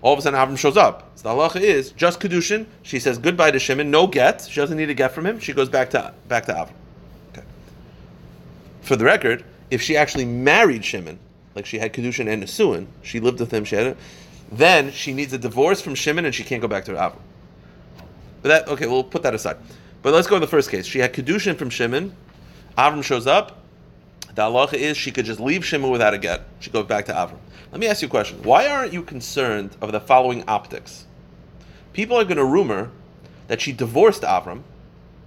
[0.00, 1.10] All of a sudden, Avram shows up.
[1.16, 2.66] So the halacha is just kedushin.
[2.82, 4.46] She says goodbye to Shimon, no get.
[4.48, 5.40] She doesn't need a get from him.
[5.40, 6.72] She goes back to back to Avram.
[7.32, 7.42] Okay.
[8.82, 11.18] For the record, if she actually married Shimon,
[11.56, 13.64] like she had kedushin and nesuin, she lived with him.
[13.64, 13.96] She had it.
[14.52, 17.18] Then she needs a divorce from Shimon, and she can't go back to Avram.
[18.40, 19.56] But that okay, we'll put that aside.
[20.02, 20.86] But let's go to the first case.
[20.86, 22.14] She had kedushin from Shimon.
[22.76, 23.62] Avram shows up.
[24.34, 26.42] The halacha is she could just leave Shimon without a get.
[26.60, 27.38] She goes back to Avram.
[27.72, 28.42] Let me ask you a question.
[28.42, 31.06] Why aren't you concerned of the following optics?
[31.92, 32.90] People are going to rumor
[33.48, 34.62] that she divorced Avram,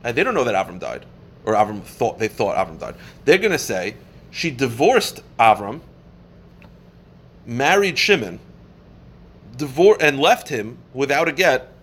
[0.04, 1.06] and they don't know that Avram died,
[1.44, 2.96] or Avram thought they thought Avram died.
[3.26, 3.96] They're going to say
[4.32, 5.82] she divorced Avram,
[7.46, 8.40] married Shimon,
[9.58, 11.74] divor- and left him without a get,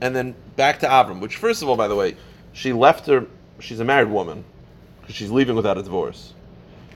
[0.00, 1.20] and then back to Avram.
[1.20, 2.16] Which, first of all, by the way,
[2.52, 3.26] she left her.
[3.60, 4.44] She's a married woman
[5.00, 6.34] because she's leaving without a divorce.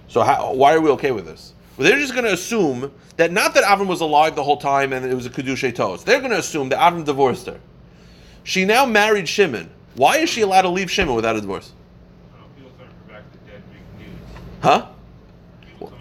[0.08, 1.52] So how, why are we okay with this?
[1.76, 4.92] Well, they're just going to assume that not that Avram was alive the whole time
[4.92, 6.02] and it was a kedushay toes.
[6.02, 7.60] They're going to assume that Avram divorced her.
[8.44, 9.70] She now married Shimon.
[9.94, 11.72] Why is she allowed to leave Shimon without a divorce?
[13.08, 13.20] Uh.
[14.60, 14.88] Huh?
[15.78, 15.92] Well,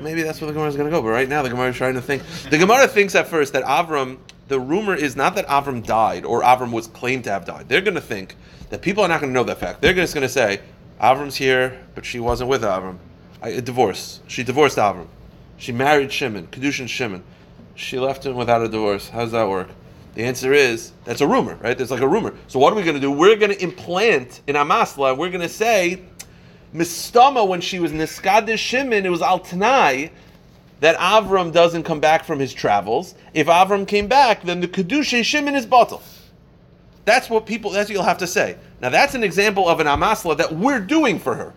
[0.00, 1.00] maybe that's where the Gemara is going to go.
[1.00, 2.22] But right now, the Gemara is trying to think.
[2.50, 4.18] The Gemara thinks at first that Avram.
[4.48, 7.68] The rumor is not that Avram died or Avram was claimed to have died.
[7.68, 8.36] They're going to think
[8.70, 9.82] that people are not going to know that fact.
[9.82, 10.60] They're just going to say
[11.00, 12.98] Avram's here, but she wasn't with Avram.
[13.42, 14.20] I, a divorce.
[14.28, 15.08] She divorced Avram.
[15.56, 17.24] She married Shimon, Kedushin Shimon.
[17.74, 19.08] She left him without a divorce.
[19.08, 19.68] How does that work?
[20.14, 21.76] The answer is that's a rumor, right?
[21.76, 22.34] There's like a rumor.
[22.48, 23.10] So what are we going to do?
[23.10, 25.16] We're going to implant in Amasla.
[25.16, 26.02] We're going to say
[26.74, 30.10] Mistama when she was Niskadish Shimon, it was Al Tanai
[30.80, 33.14] that Avram doesn't come back from his travels.
[33.34, 36.02] If Avram came back, then the Kedusha Shimon is batal.
[37.04, 37.70] That's what people.
[37.70, 38.56] That's what you'll have to say.
[38.80, 41.54] Now that's an example of an amasla that we're doing for her.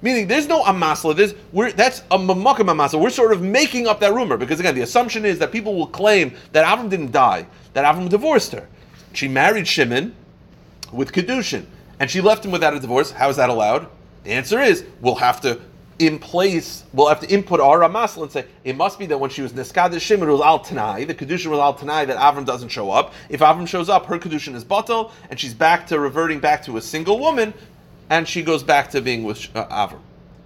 [0.00, 1.16] Meaning, there's no amasla.
[1.16, 3.00] There's we're that's a mamakam amasla.
[3.00, 5.86] We're sort of making up that rumor because again, the assumption is that people will
[5.86, 8.68] claim that Avram didn't die, that Avram divorced her.
[9.12, 10.14] She married Shimon
[10.92, 11.66] with kedushin,
[11.98, 13.10] and she left him without a divorce.
[13.10, 13.88] How is that allowed?
[14.22, 15.60] The answer is we'll have to
[15.98, 16.84] in place.
[16.92, 19.52] We'll have to input our amasla and say it must be that when she was
[19.52, 21.04] niskadish Shimon, it was al tanai.
[21.04, 23.12] The kedushin was al tanai that Avram doesn't show up.
[23.28, 26.76] If Avram shows up, her kedushin is batal, and she's back to reverting back to
[26.76, 27.54] a single woman,
[28.10, 30.00] and she goes back to being with uh, Avram.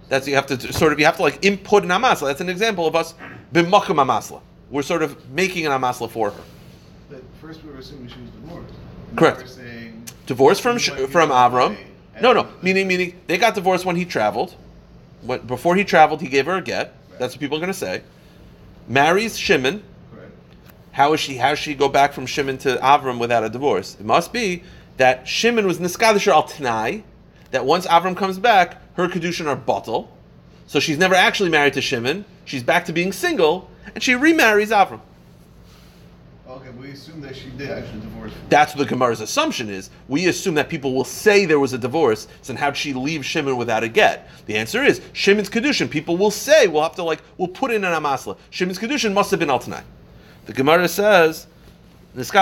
[0.07, 2.27] That's you have to sort of you have to like input an amasla.
[2.27, 3.13] That's an example of us
[3.53, 4.41] b'makam amasla.
[4.69, 6.41] We're sort of making an amasla for her.
[7.09, 8.73] But first we were assuming she was divorced.
[9.15, 9.49] Correct.
[9.49, 11.77] saying Divorced from she Sh- might be from Avram.
[12.21, 12.47] No, no.
[12.61, 14.55] Meaning, meaning they got divorced when he traveled.
[15.21, 16.95] When, before he traveled, he gave her a get.
[17.17, 18.03] That's what people are going to say.
[18.87, 19.83] Marries Shimon.
[20.91, 21.37] How is she?
[21.37, 23.95] How does she go back from Shimon to Avram without a divorce?
[23.99, 24.63] It must be
[24.97, 27.03] that Shimon was niskadisher al tanai.
[27.51, 30.07] That once Avram comes back, her kedushin are batal.
[30.67, 32.25] So she's never actually married to Shimon.
[32.45, 35.01] She's back to being single, and she remarries Avram.
[36.77, 38.31] We assume that she did actually divorce.
[38.49, 39.89] That's what the Gemara's assumption is.
[40.07, 43.57] We assume that people will say there was a divorce, so how'd she leave Shimon
[43.57, 44.29] without a get?
[44.45, 45.89] The answer is Shimon's Kedushin.
[45.89, 48.37] People will say, we'll have to like, we'll put in an Amasla.
[48.49, 49.83] Shimon's Kedushin must have been Altanai.
[50.45, 51.47] The Gemara says,
[52.15, 52.33] it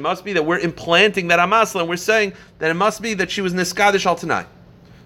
[0.00, 3.30] must be that we're implanting that Amasla and we're saying that it must be that
[3.30, 4.46] she was Niskadish Altanai.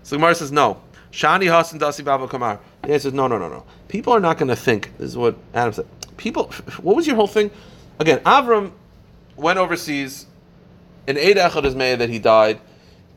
[0.04, 0.80] So the Gemara says, no.
[1.12, 2.58] Shani Hasan Dasi Baba Kamar.
[2.82, 3.64] The answer is no, no, no, no.
[3.88, 4.96] People are not going to think.
[4.98, 5.86] This is what Adam said.
[6.16, 7.50] People, what was your whole thing?
[7.98, 8.72] Again, Avram
[9.36, 10.26] went overseas.
[11.06, 12.60] In Eid Echad is made that he died.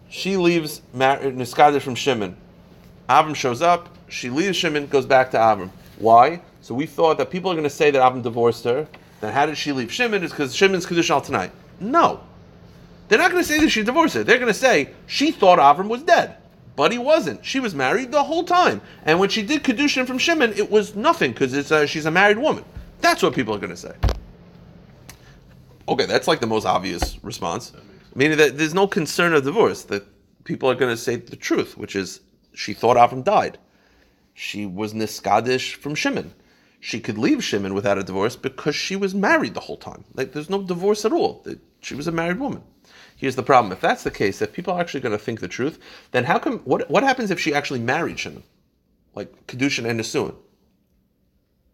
[0.09, 2.35] She leaves Mar- from Shimon.
[3.09, 3.89] Avram shows up.
[4.09, 5.69] She leaves Shimon, goes back to Avram.
[5.97, 6.41] Why?
[6.61, 8.87] So we thought that people are going to say that Avram divorced her.
[9.21, 10.23] Then how did she leave Shimon?
[10.23, 11.51] Is because Shimon's Kaddish al tonight.
[11.79, 12.21] No.
[13.07, 14.23] They're not going to say that she divorced her.
[14.23, 16.37] They're going to say she thought Avram was dead,
[16.75, 17.45] but he wasn't.
[17.45, 20.95] She was married the whole time, and when she did kedushin from Shimon, it was
[20.95, 22.65] nothing because it's uh, she's a married woman.
[23.01, 23.93] That's what people are going to say.
[25.87, 27.71] Okay, that's like the most obvious response.
[28.15, 29.83] Meaning that there's no concern of divorce.
[29.83, 30.03] That
[30.43, 32.21] people are going to say the truth, which is
[32.53, 33.57] she thought Avram died.
[34.33, 36.33] She was niskadish from Shimon.
[36.79, 40.03] She could leave Shimon without a divorce because she was married the whole time.
[40.13, 41.45] Like there's no divorce at all.
[41.81, 42.63] She was a married woman.
[43.15, 45.47] Here's the problem: if that's the case, if people are actually going to think the
[45.47, 45.79] truth,
[46.11, 46.59] then how come?
[46.59, 48.43] What what happens if she actually married Shimon,
[49.13, 50.35] like kedushin and nisuin,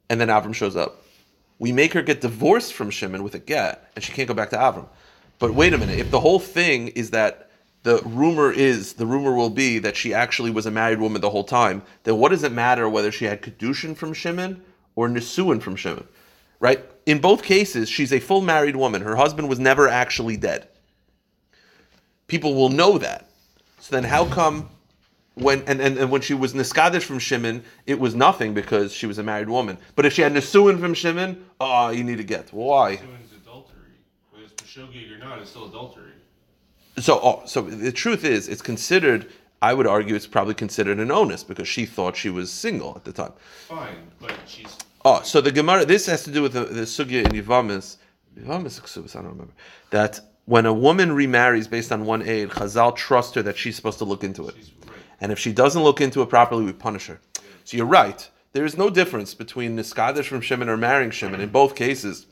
[0.10, 1.04] and then Avram shows up?
[1.58, 4.50] We make her get divorced from Shimon with a get, and she can't go back
[4.52, 4.88] to Avram.
[5.40, 7.50] But wait a minute: if the whole thing is that
[7.84, 11.32] the rumor is the rumor will be that she actually was a married woman the
[11.32, 14.62] whole time, then what does it matter whether she had kedushin from Shimon
[14.96, 16.08] or nisuin from Shimon?
[16.60, 16.86] Right?
[17.08, 19.02] In both cases, she's a full married woman.
[19.02, 20.68] Her husband was never actually dead.
[22.32, 23.28] People will know that.
[23.82, 24.70] So then, how come
[25.34, 29.06] when and, and, and when she was niskadish from Shimon, it was nothing because she
[29.06, 29.78] was a married woman.
[29.98, 32.96] But if she had nisuin from Shimon, oh, you need to get why?
[32.96, 33.92] Doing's adultery.
[34.30, 36.14] Whether it's Pashogig or not, it's still adultery.
[37.00, 39.30] So, oh, so the truth is, it's considered.
[39.62, 43.04] I would argue it's probably considered an onus because she thought she was single at
[43.04, 43.34] the time.
[43.68, 45.84] Fine, but she's Oh, so the Gemara.
[45.84, 47.98] This has to do with the, the sugya in Yivamis.
[48.40, 49.54] Yivamis, I don't remember.
[49.90, 54.00] That when a woman remarries based on one aid, Chazal trust her that she's supposed
[54.00, 54.56] to look into it.
[55.22, 57.22] And if she doesn't look into it properly, we punish her.
[57.64, 58.30] So you're right.
[58.52, 61.40] There is no difference between Niskadish from Shimon or marrying Shimon.
[61.40, 62.26] In both cases,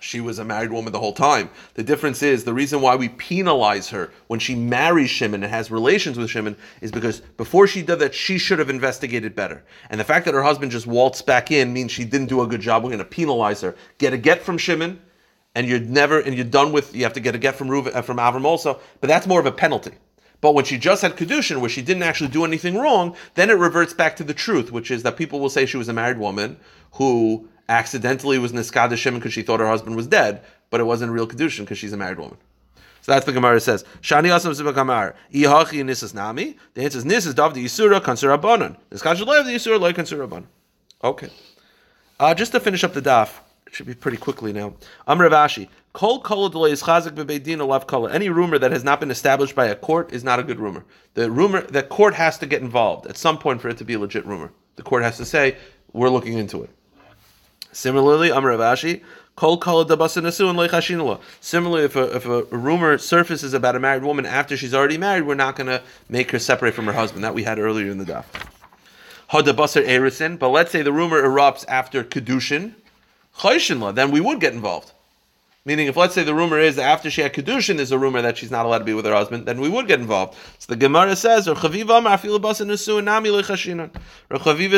[0.00, 1.50] she was a married woman the whole time.
[1.74, 5.70] The difference is the reason why we penalize her when she marries Shimon and has
[5.70, 9.62] relations with Shimon is because before she did that, she should have investigated better.
[9.90, 12.46] And the fact that her husband just waltzed back in means she didn't do a
[12.46, 12.82] good job.
[12.82, 13.76] We're going to penalize her.
[13.98, 15.02] Get a get from Shimon,
[15.54, 16.94] and you're never and you're done with.
[16.94, 19.40] You have to get a get from Ruven, uh, from Avram also, but that's more
[19.40, 19.92] of a penalty.
[20.40, 23.54] But when she just had kedushin, where she didn't actually do anything wrong, then it
[23.54, 26.18] reverts back to the truth, which is that people will say she was a married
[26.18, 26.56] woman
[26.94, 31.28] who accidentally was niskadishim because she thought her husband was dead, but it wasn't real
[31.28, 32.36] kedushin because she's a married woman.
[33.02, 33.84] So that's the Gemara says.
[34.00, 35.14] Shani asam ziba kamar.
[35.32, 36.56] Ihachi nisas nami.
[36.74, 38.76] The answer is nisas dav the yisura kansur abanon.
[38.90, 40.44] Niskadishim lev the yisura loy kansur abanon.
[41.02, 41.28] Okay.
[42.18, 43.30] Uh, just to finish up the daf,
[43.72, 44.74] should be pretty quickly now.
[45.06, 45.68] Amr Rav Ashi.
[45.94, 48.06] Kol kol is chazik bebeidin alav kol.
[48.06, 50.84] Any rumor that has not been established by a court is not a good rumor.
[51.14, 53.94] The rumor, the court has to get involved at some point for it to be
[53.94, 54.52] a legit rumor.
[54.76, 55.56] The court has to say,
[55.92, 56.70] we're looking into it.
[57.72, 59.02] Similarly, Amr Rav Ashi.
[59.36, 61.18] Kol kol and.
[61.40, 65.26] Similarly, if a, if a rumor surfaces about a married woman after she's already married,
[65.26, 67.24] we're not going to make her separate from her husband.
[67.24, 68.26] That we had earlier in the daf.
[69.30, 70.38] Erisin.
[70.38, 72.74] But let's say the rumor erupts after kedushin,
[73.38, 73.94] chayshinla.
[73.94, 74.92] Then we would get involved.
[75.64, 78.20] Meaning, if let's say the rumor is that after she had kedushin, there's a rumor
[78.20, 80.36] that she's not allowed to be with her husband, then we would get involved.
[80.58, 82.02] So the Gemara says, or Chaviva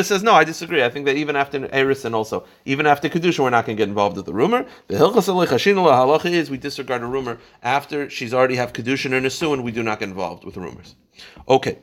[0.03, 0.83] says, no, I disagree.
[0.83, 3.89] I think that even after erisin, also even after kedushin, we're not going to get
[3.89, 4.67] involved with the rumor.
[4.87, 9.63] The halacha is we disregard a rumor after she's already have kedushin or nesuin.
[9.63, 10.93] We do not get involved with the rumors.
[11.49, 11.79] Okay.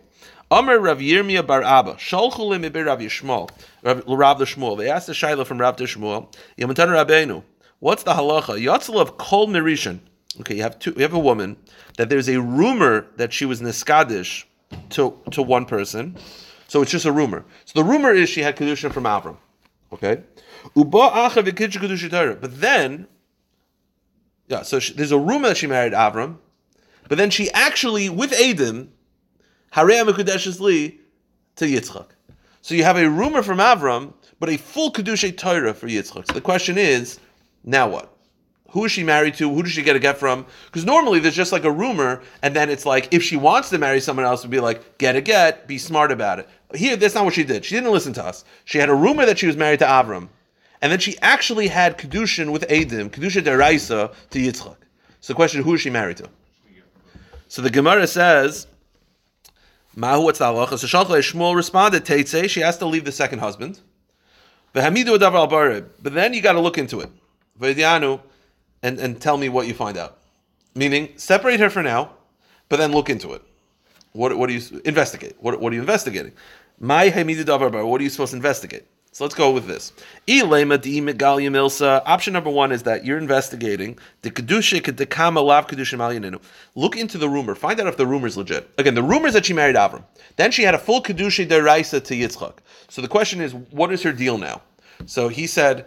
[0.52, 3.48] Amr Rav Yirmiyah Bar Abba, Shalchu Limibir Rav Yishmael,
[3.82, 4.76] Rav the.
[4.76, 6.28] They asked the Shaila from Rav the Yamatan
[6.58, 7.42] Rabbeinu,
[7.78, 8.62] what's the halacha?
[8.62, 10.00] Yatzel of Kol Mirishan.
[10.40, 10.92] Okay, you have two.
[10.94, 11.56] You have a woman
[11.96, 14.44] that there's a rumor that she was niskadish
[14.90, 16.18] to to one person,
[16.68, 17.46] so it's just a rumor.
[17.64, 19.38] So the rumor is she had kedusha from Avram.
[19.90, 20.22] Okay,
[20.74, 22.36] Uba acha kedusha Torah.
[22.36, 23.06] But then,
[24.48, 26.36] yeah, so she, there's a rumor that she married Avram,
[27.08, 28.92] but then she actually with Adam
[29.74, 30.98] Harei Mekudeshes
[31.56, 32.06] to Yitzchak.
[32.60, 36.26] So you have a rumor from Avram, but a full Kedusha Torah for Yitzchak.
[36.26, 37.18] So the question is,
[37.64, 38.14] now what?
[38.70, 39.52] Who is she married to?
[39.52, 40.46] Who does she get a get from?
[40.66, 43.78] Because normally there's just like a rumor, and then it's like if she wants to
[43.78, 46.48] marry someone else, would be like get a get, be smart about it.
[46.74, 47.66] Here, that's not what she did.
[47.66, 48.44] She didn't listen to us.
[48.64, 50.28] She had a rumor that she was married to Avram,
[50.80, 54.76] and then she actually had kedushin with edim, kedusha deraisa to Yitzchak.
[55.20, 56.28] So the question: Who is she married to?
[57.48, 58.66] So the Gemara says
[59.94, 60.78] Mahu, what's the halacha?
[60.78, 63.80] So Shalcha Shmuel responded, Teitze, she has to leave the second husband.
[64.72, 67.10] But then you got to look into it.
[68.84, 70.18] And, and tell me what you find out.
[70.74, 72.14] Meaning, separate her for now,
[72.68, 73.42] but then look into it.
[74.12, 75.36] What, what do you investigate?
[75.40, 76.32] What, what are you investigating?
[76.80, 77.86] My hamidu davar.
[77.86, 78.86] What are you supposed to investigate?
[79.14, 79.92] So let's go with this.
[80.26, 86.40] Option number one is that you're investigating the kedusha lav kedusha
[86.74, 87.54] Look into the rumor.
[87.54, 88.70] Find out if the rumor is legit.
[88.78, 90.02] Again, the rumor is that she married Avram.
[90.36, 92.54] Then she had a full kedusha deraisa to Yitzchak.
[92.88, 94.62] So the question is, what is her deal now?
[95.04, 95.84] So he said,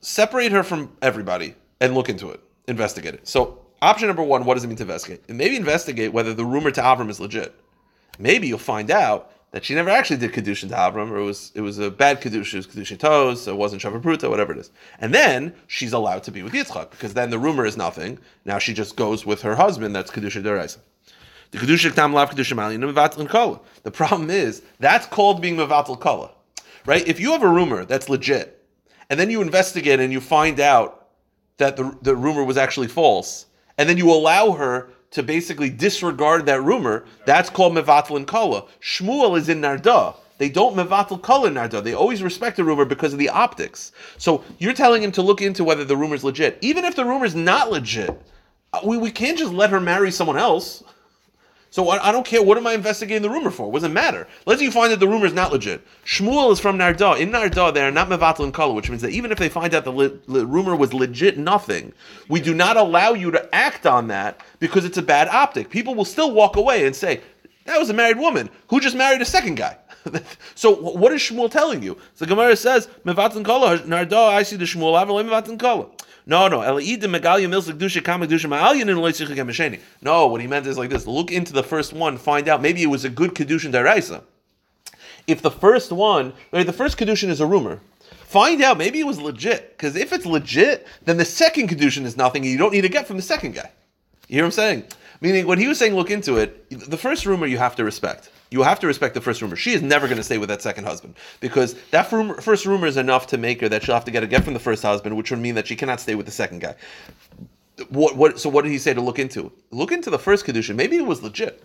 [0.00, 3.28] separate her from everybody and look into it, investigate it.
[3.28, 5.22] So option number one, what does it mean to investigate?
[5.28, 7.54] And maybe investigate whether the rumor to Avram is legit.
[8.18, 11.50] Maybe you'll find out that she never actually did kedushin to Avram, or it was
[11.54, 14.58] it was a bad kedushin, it was kedushin toes, so it wasn't shavapruta, whatever it
[14.58, 14.70] is.
[14.98, 18.18] And then she's allowed to be with Yitzchak because then the rumor is nothing.
[18.44, 19.96] Now she just goes with her husband.
[19.96, 20.76] That's kedushin deraisa.
[21.52, 23.60] The kedushin tam lav kedushin kala.
[23.82, 26.32] The problem is that's called being mevatel kala,
[26.84, 27.08] right?
[27.08, 28.62] If you have a rumor that's legit,
[29.08, 31.08] and then you investigate and you find out
[31.56, 33.46] that the the rumor was actually false,
[33.78, 38.66] and then you allow her to basically disregard that rumor, that's called mevatel and kala.
[38.82, 40.14] Shmuel is in narda.
[40.36, 41.82] They don't mevatel kala narda.
[41.82, 43.92] They always respect the rumor because of the optics.
[44.18, 47.04] So you're telling him to look into whether the rumor is legit, even if the
[47.06, 48.10] rumor is not legit.
[48.74, 50.84] uh, We, we can't just let her marry someone else.
[51.76, 52.42] So I, I don't care.
[52.42, 53.70] What am I investigating the rumor for?
[53.70, 54.26] What does it matter?
[54.46, 55.86] Let's you find that the rumor is not legit.
[56.06, 57.20] Shmuel is from Narda.
[57.20, 59.74] In Narda, they are not mevatel and kala, which means that even if they find
[59.74, 61.92] out the le- le- rumor was legit nothing,
[62.30, 65.68] we do not allow you to act on that because it's a bad optic.
[65.68, 67.20] People will still walk away and say,
[67.66, 69.76] that was a married woman who just married a second guy.
[70.54, 71.98] so what is Shmuel telling you?
[72.14, 75.88] So Gemara says, mevatel and kala, Narda, I see the Shmuel, avalei mevatel and kala.
[76.28, 76.60] No, no.
[80.02, 81.06] No, what he meant is like this.
[81.06, 82.60] Look into the first one, find out.
[82.60, 84.22] Maybe it was a good kedushin deraisa.
[85.28, 87.80] If the first one, right, the first kedushin is a rumor,
[88.24, 88.76] find out.
[88.76, 89.76] Maybe it was legit.
[89.76, 92.88] Because if it's legit, then the second kedushin is nothing, and you don't need to
[92.88, 93.70] get from the second guy.
[94.26, 94.84] You hear what I'm saying?
[95.20, 98.30] Meaning, when he was saying look into it, the first rumor you have to respect.
[98.56, 99.54] You have to respect the first rumor.
[99.54, 102.86] She is never going to stay with that second husband because that rumor, first rumor
[102.86, 104.82] is enough to make her that she'll have to get a get from the first
[104.82, 106.74] husband, which would mean that she cannot stay with the second guy.
[107.90, 108.16] What?
[108.16, 108.40] What?
[108.40, 109.52] So what did he say to look into?
[109.72, 110.74] Look into the first kedushin.
[110.74, 111.62] Maybe it was legit,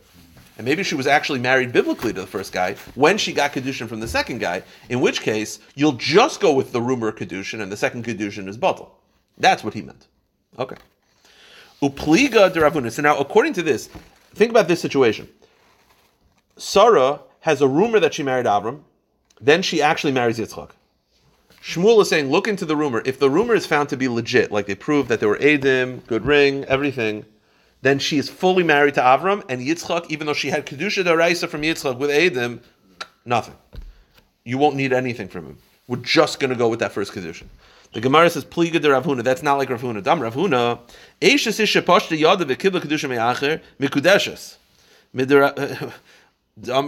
[0.58, 3.88] and maybe she was actually married biblically to the first guy when she got kedushin
[3.88, 4.62] from the second guy.
[4.90, 8.58] In which case, you'll just go with the rumor kedushin, and the second kedushin is
[8.58, 8.90] batal.
[9.38, 10.08] That's what he meant.
[10.60, 10.76] Okay.
[11.82, 12.92] Upliga deravuna.
[12.92, 13.88] So now, according to this,
[14.36, 15.30] think about this situation.
[16.62, 18.82] Sarah has a rumor that she married Avram,
[19.42, 20.70] then she actually marries Yitzchak.
[21.60, 23.02] Shmuel is saying, look into the rumor.
[23.04, 26.06] If the rumor is found to be legit, like they prove that there were edim,
[26.06, 27.26] good ring, everything,
[27.82, 31.50] then she is fully married to Avram, and Yitzchak, even though she had Kedusha Daraisa
[31.50, 32.60] from Yitzchak with edim,
[33.26, 33.56] nothing.
[34.44, 35.58] You won't need anything from him.
[35.88, 37.46] We're just going to go with that first Kedusha.
[37.94, 39.24] The Gemara says, Pliga de Rav Huna.
[39.24, 40.04] That's not like Rav Huna.
[40.04, 40.80] Dam Rav Huna,
[41.22, 44.58] Eishes isha pashta yada v'kibla Kedusha me'acher, mikudeshes.
[46.58, 46.86] Rav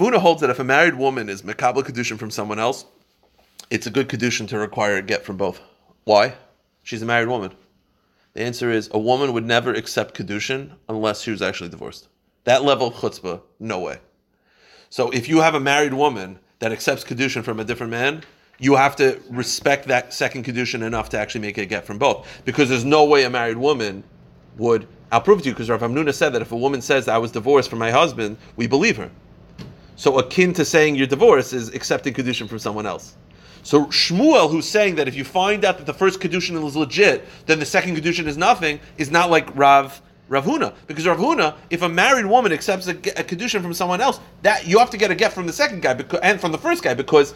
[0.00, 2.86] Huna uh, holds that if a married woman is Mekabel Kedushin from someone else,
[3.70, 5.60] it's a good Kedushin to require a get from both.
[6.04, 6.34] Why?
[6.82, 7.52] She's a married woman.
[8.32, 12.08] The answer is a woman would never accept Kedushin unless she was actually divorced.
[12.44, 13.98] That level of chutzpah, no way.
[14.88, 18.22] So if you have a married woman that accepts Kedushin from a different man,
[18.58, 22.26] you have to respect that second Kedushin enough to actually make a get from both.
[22.44, 24.02] Because there's no way a married woman
[24.56, 24.86] would.
[25.12, 27.18] I'll prove to you because Rav Hamnuna said that if a woman says that I
[27.18, 29.10] was divorced from my husband, we believe her.
[29.96, 33.16] So akin to saying you're divorced is accepting Kedushin from someone else.
[33.62, 37.26] So Shmuel, who's saying that if you find out that the first Kedushin is legit,
[37.46, 40.74] then the second Kedushin is nothing, is not like Rav Rav Huna.
[40.86, 44.66] Because Rav Huna, if a married woman accepts a, a Kedushin from someone else, that
[44.66, 46.82] you have to get a get from the second guy because, and from the first
[46.82, 47.34] guy because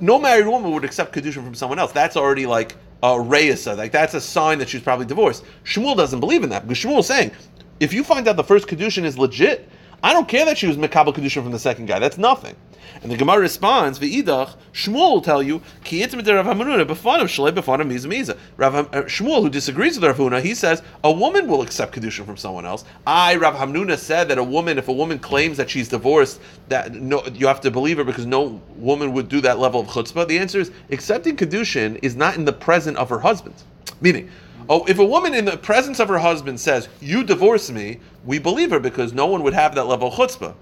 [0.00, 1.92] no married woman would accept kedusha from someone else.
[1.92, 5.44] That's already like a reisa, like that's a sign that she's probably divorced.
[5.64, 7.32] Shmuel doesn't believe in that because Shmuel is saying,
[7.80, 9.68] if you find out the first kedushin is legit,
[10.02, 11.98] I don't care that she was mekabel kedusha from the second guy.
[11.98, 12.56] That's nothing.
[13.02, 17.86] And the Gemara responds, "V'idach Shmuel will tell you ki Rav Hamnuna b'fanav shalei b'fanav
[17.86, 21.62] miza miza." Rav uh, Shmuel, who disagrees with Rav Huna, he says a woman will
[21.62, 22.84] accept kedusha from someone else.
[23.06, 26.94] I Rav Hamnuna said that a woman, if a woman claims that she's divorced, that
[26.94, 30.26] no, you have to believe her because no woman would do that level of chutzpah.
[30.26, 33.56] The answer is accepting kedushin is not in the present of her husband,
[34.00, 34.30] meaning.
[34.68, 38.38] Oh, if a woman in the presence of her husband says, You divorce me, we
[38.38, 40.54] believe her because no one would have that level of chutzpah.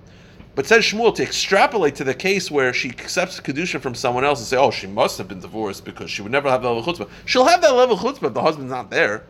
[0.58, 4.40] But says Shmuel to extrapolate to the case where she accepts kedusha from someone else
[4.40, 6.90] and say, "Oh, she must have been divorced because she would never have that level
[6.90, 9.22] of chutzpah." She'll have that level of chutzpah if the husband's not there.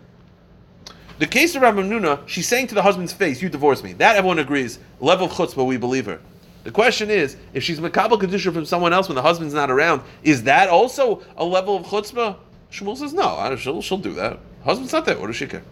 [1.18, 4.16] The case of Rav Hamnuna, she's saying to the husband's face, "You divorce me." That
[4.16, 4.78] everyone agrees.
[5.00, 6.18] Level of chutzpah, we believe her.
[6.64, 10.00] The question is, if she's makabel kedusha from someone else when the husband's not around,
[10.22, 12.36] is that also a level of chutzpah?
[12.72, 14.38] Shmuel says, "No, she'll she'll do that.
[14.68, 15.18] Husband's not there.
[15.18, 15.62] What does she care?"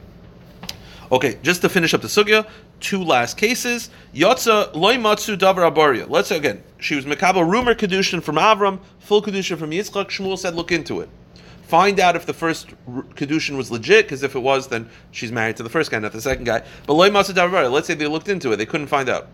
[1.13, 2.47] Okay, just to finish up the sugya,
[2.81, 3.91] two last cases.
[4.13, 6.09] Yotza loy matzu davar abaria.
[6.11, 10.09] Let's say again, she was mekabel rumor kedushin from Avram, full kedushin from Yitzchak.
[10.09, 11.09] Shmuel said, look into it.
[11.63, 15.57] Find out if the first kedushin was legit, because if it was, then she's married
[15.59, 16.63] to the first guy, not the second guy.
[16.87, 17.71] But loy matzu davar.
[17.71, 19.29] Let's say they looked into it, they couldn't find out.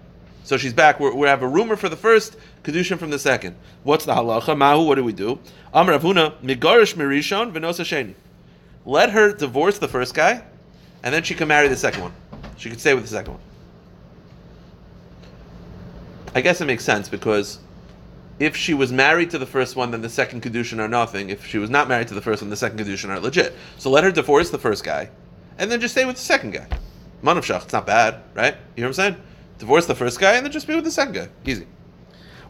[0.45, 0.99] So she's back.
[1.01, 3.55] We're, we have a rumor for the first, kedushin from the second.
[3.83, 4.59] What's the halacha?
[4.59, 4.85] Mahu.
[4.85, 5.39] What do we do?
[5.73, 8.15] Amr Avuna migarish mirishon v'nosa sheni.
[8.85, 10.43] Let her divorce the first guy
[11.03, 12.13] and then she can marry the second one.
[12.57, 13.43] She could stay with the second one.
[16.35, 17.59] I guess it makes sense because
[18.39, 21.31] if she was married to the first one, then the second kedushin are nothing.
[21.31, 23.55] If she was not married to the first one, the second kedushin are legit.
[23.79, 25.11] So let her divorce the first guy,
[25.59, 26.67] and then just stay with the second guy.
[27.23, 28.57] Manavshach, it's not bad, right?
[28.77, 29.17] You know what I'm saying?
[29.59, 31.29] Divorce the first guy and then just be with the second guy.
[31.45, 31.67] Easy.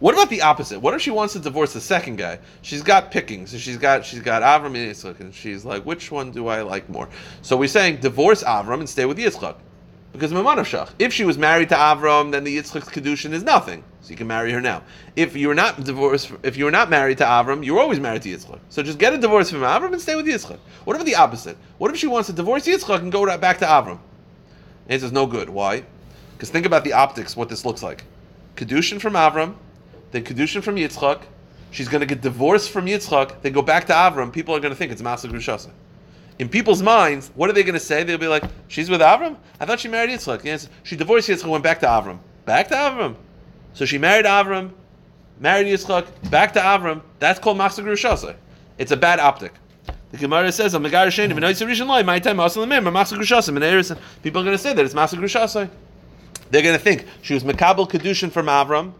[0.03, 0.81] What about the opposite?
[0.81, 2.41] What if she wants to divorce the second guy?
[2.63, 3.53] She's got pickings.
[3.53, 6.63] So she's got she's got Avram and Yitzchak, and she's like, which one do I
[6.63, 7.09] like more?
[7.43, 9.55] So we're saying divorce Avram and stay with Yitzchak.
[10.13, 10.91] Because Shach.
[10.99, 13.85] If she was married to Avram, then the Yitzchak's kedushin is nothing.
[14.01, 14.83] So you can marry her now.
[15.15, 18.01] If you were not divorced, if you were not married to Avram, you were always
[18.01, 18.59] married to Yitzchak.
[18.71, 20.59] So just get a divorce from Avram and stay with Yitzchak.
[20.83, 21.57] What about the opposite?
[21.79, 24.01] What if she wants to divorce Yitzchak and go back to Avram?
[24.89, 25.49] And says no good.
[25.49, 25.85] Why?
[26.33, 27.37] Because think about the optics.
[27.37, 28.03] What this looks like.
[28.57, 29.55] Kedushin from Avram,
[30.13, 31.23] then Kedushin from Yitzchak.
[31.71, 33.41] She's going to get divorced from Yitzchak.
[33.41, 34.33] They go back to Avram.
[34.33, 35.71] People are going to think it's Masa Grushasa.
[36.39, 38.05] In people's minds, what are they going to say?
[38.05, 39.37] They'll be like, "She's with Avram.
[39.59, 42.19] I thought she married Yitzchak." Yes, she divorced Yitzchak, went back to Avram.
[42.45, 43.17] Back to Avram.
[43.73, 44.71] So she married Avram,
[45.41, 47.01] married Yitzchak, back to Avram.
[47.19, 48.37] That's called Masa Grushasa.
[48.77, 49.55] It's a bad optic.
[50.11, 53.99] The Gemara says, "I'm Megar Sheni v'noyis rishon loy my time also lemim Masa Grushasa."
[54.23, 55.71] People are going to say that it's Masa Grushasa.
[56.51, 58.93] They're going to think she was Mekabel Kedushin from Avram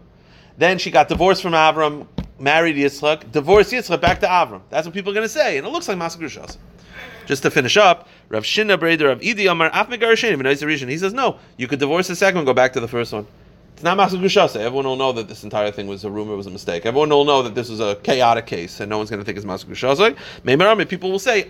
[0.57, 2.07] then she got divorced from Avram,
[2.39, 4.61] married Yitzchak, divorced Yitzchak, back to Avram.
[4.69, 6.57] That's what people are going to say, and it looks like Masagrushas.
[7.25, 9.87] Just to finish up, Rav Shinna Breder of Idi Amar Af
[10.89, 13.25] He says no, you could divorce the second one, go back to the first one.
[13.73, 14.57] It's not Masagrushasa.
[14.57, 16.85] Everyone will know that this entire thing was a rumor, was a mistake.
[16.85, 19.37] Everyone will know that this was a chaotic case, and no one's going to think
[19.37, 20.87] it's Masagrushasa.
[20.87, 21.43] People will say,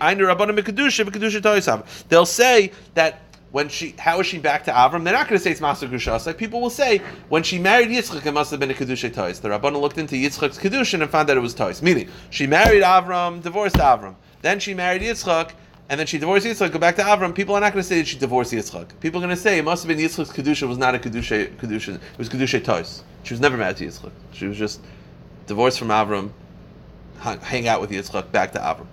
[2.08, 3.20] They'll say that
[3.54, 5.04] when she, how is she back to Avram?
[5.04, 6.98] They're not going to say it's Master Like People will say
[7.28, 9.38] when she married Yitzchak, it must have been a kedusha tois.
[9.38, 11.80] The Rabbana looked into Yitzchak's kedusha and found that it was tois.
[11.80, 14.16] Meaning, she married Avram, divorced Avram.
[14.42, 15.52] Then she married Yitzchak,
[15.88, 17.98] and then she divorced Yitzchak, go back to Avram, people are not going to say
[17.98, 18.88] that she divorced Yitzchak.
[18.98, 21.54] People are going to say it must have been Yitzchak's Kedusha was not a Kedusha,
[21.54, 23.04] Kedusha it was Kedusha Tois.
[23.22, 24.10] She was never married to Yitzchak.
[24.32, 24.80] She was just
[25.46, 26.32] divorced from Avram,
[27.20, 28.88] hang out with Yitzchak, back to Avram.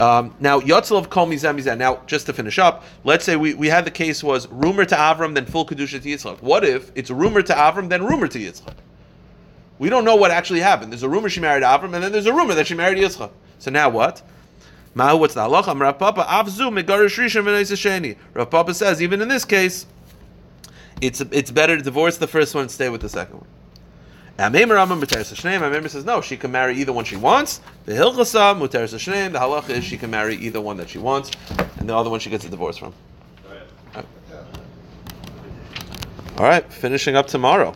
[0.00, 1.76] Um, now, Yotzel of Kol Mizan Mizan.
[1.76, 4.94] Now, just to finish up, let's say we, we had the case was rumor to
[4.94, 6.40] Avram, then full Kedusha to Yitzchak.
[6.40, 8.74] What if it's rumor to Avram, then rumor to Yitzchak?
[9.78, 10.90] We don't know what actually happened.
[10.90, 13.30] There's a rumor she married Avram, and then there's a rumor that she married Yitzchak.
[13.58, 14.22] So now what?
[14.94, 15.78] Mahu, what's the halacha?
[15.78, 18.16] Rav Papa, avzu megarish rishon.
[18.34, 19.86] Rav Papa says, even in this case,
[21.00, 23.46] it's it's better to divorce the first one and stay with the second one.
[24.40, 25.60] Ameimer Rambam muteres hashneim.
[25.60, 27.60] Ameimer says no, she can marry either one she wants.
[27.84, 29.32] The hilchasa muteres hashneim.
[29.32, 31.30] The halacha is she can marry either one that she wants,
[31.78, 32.94] and the other one she gets a divorce from.
[36.38, 37.68] All right, finishing up tomorrow.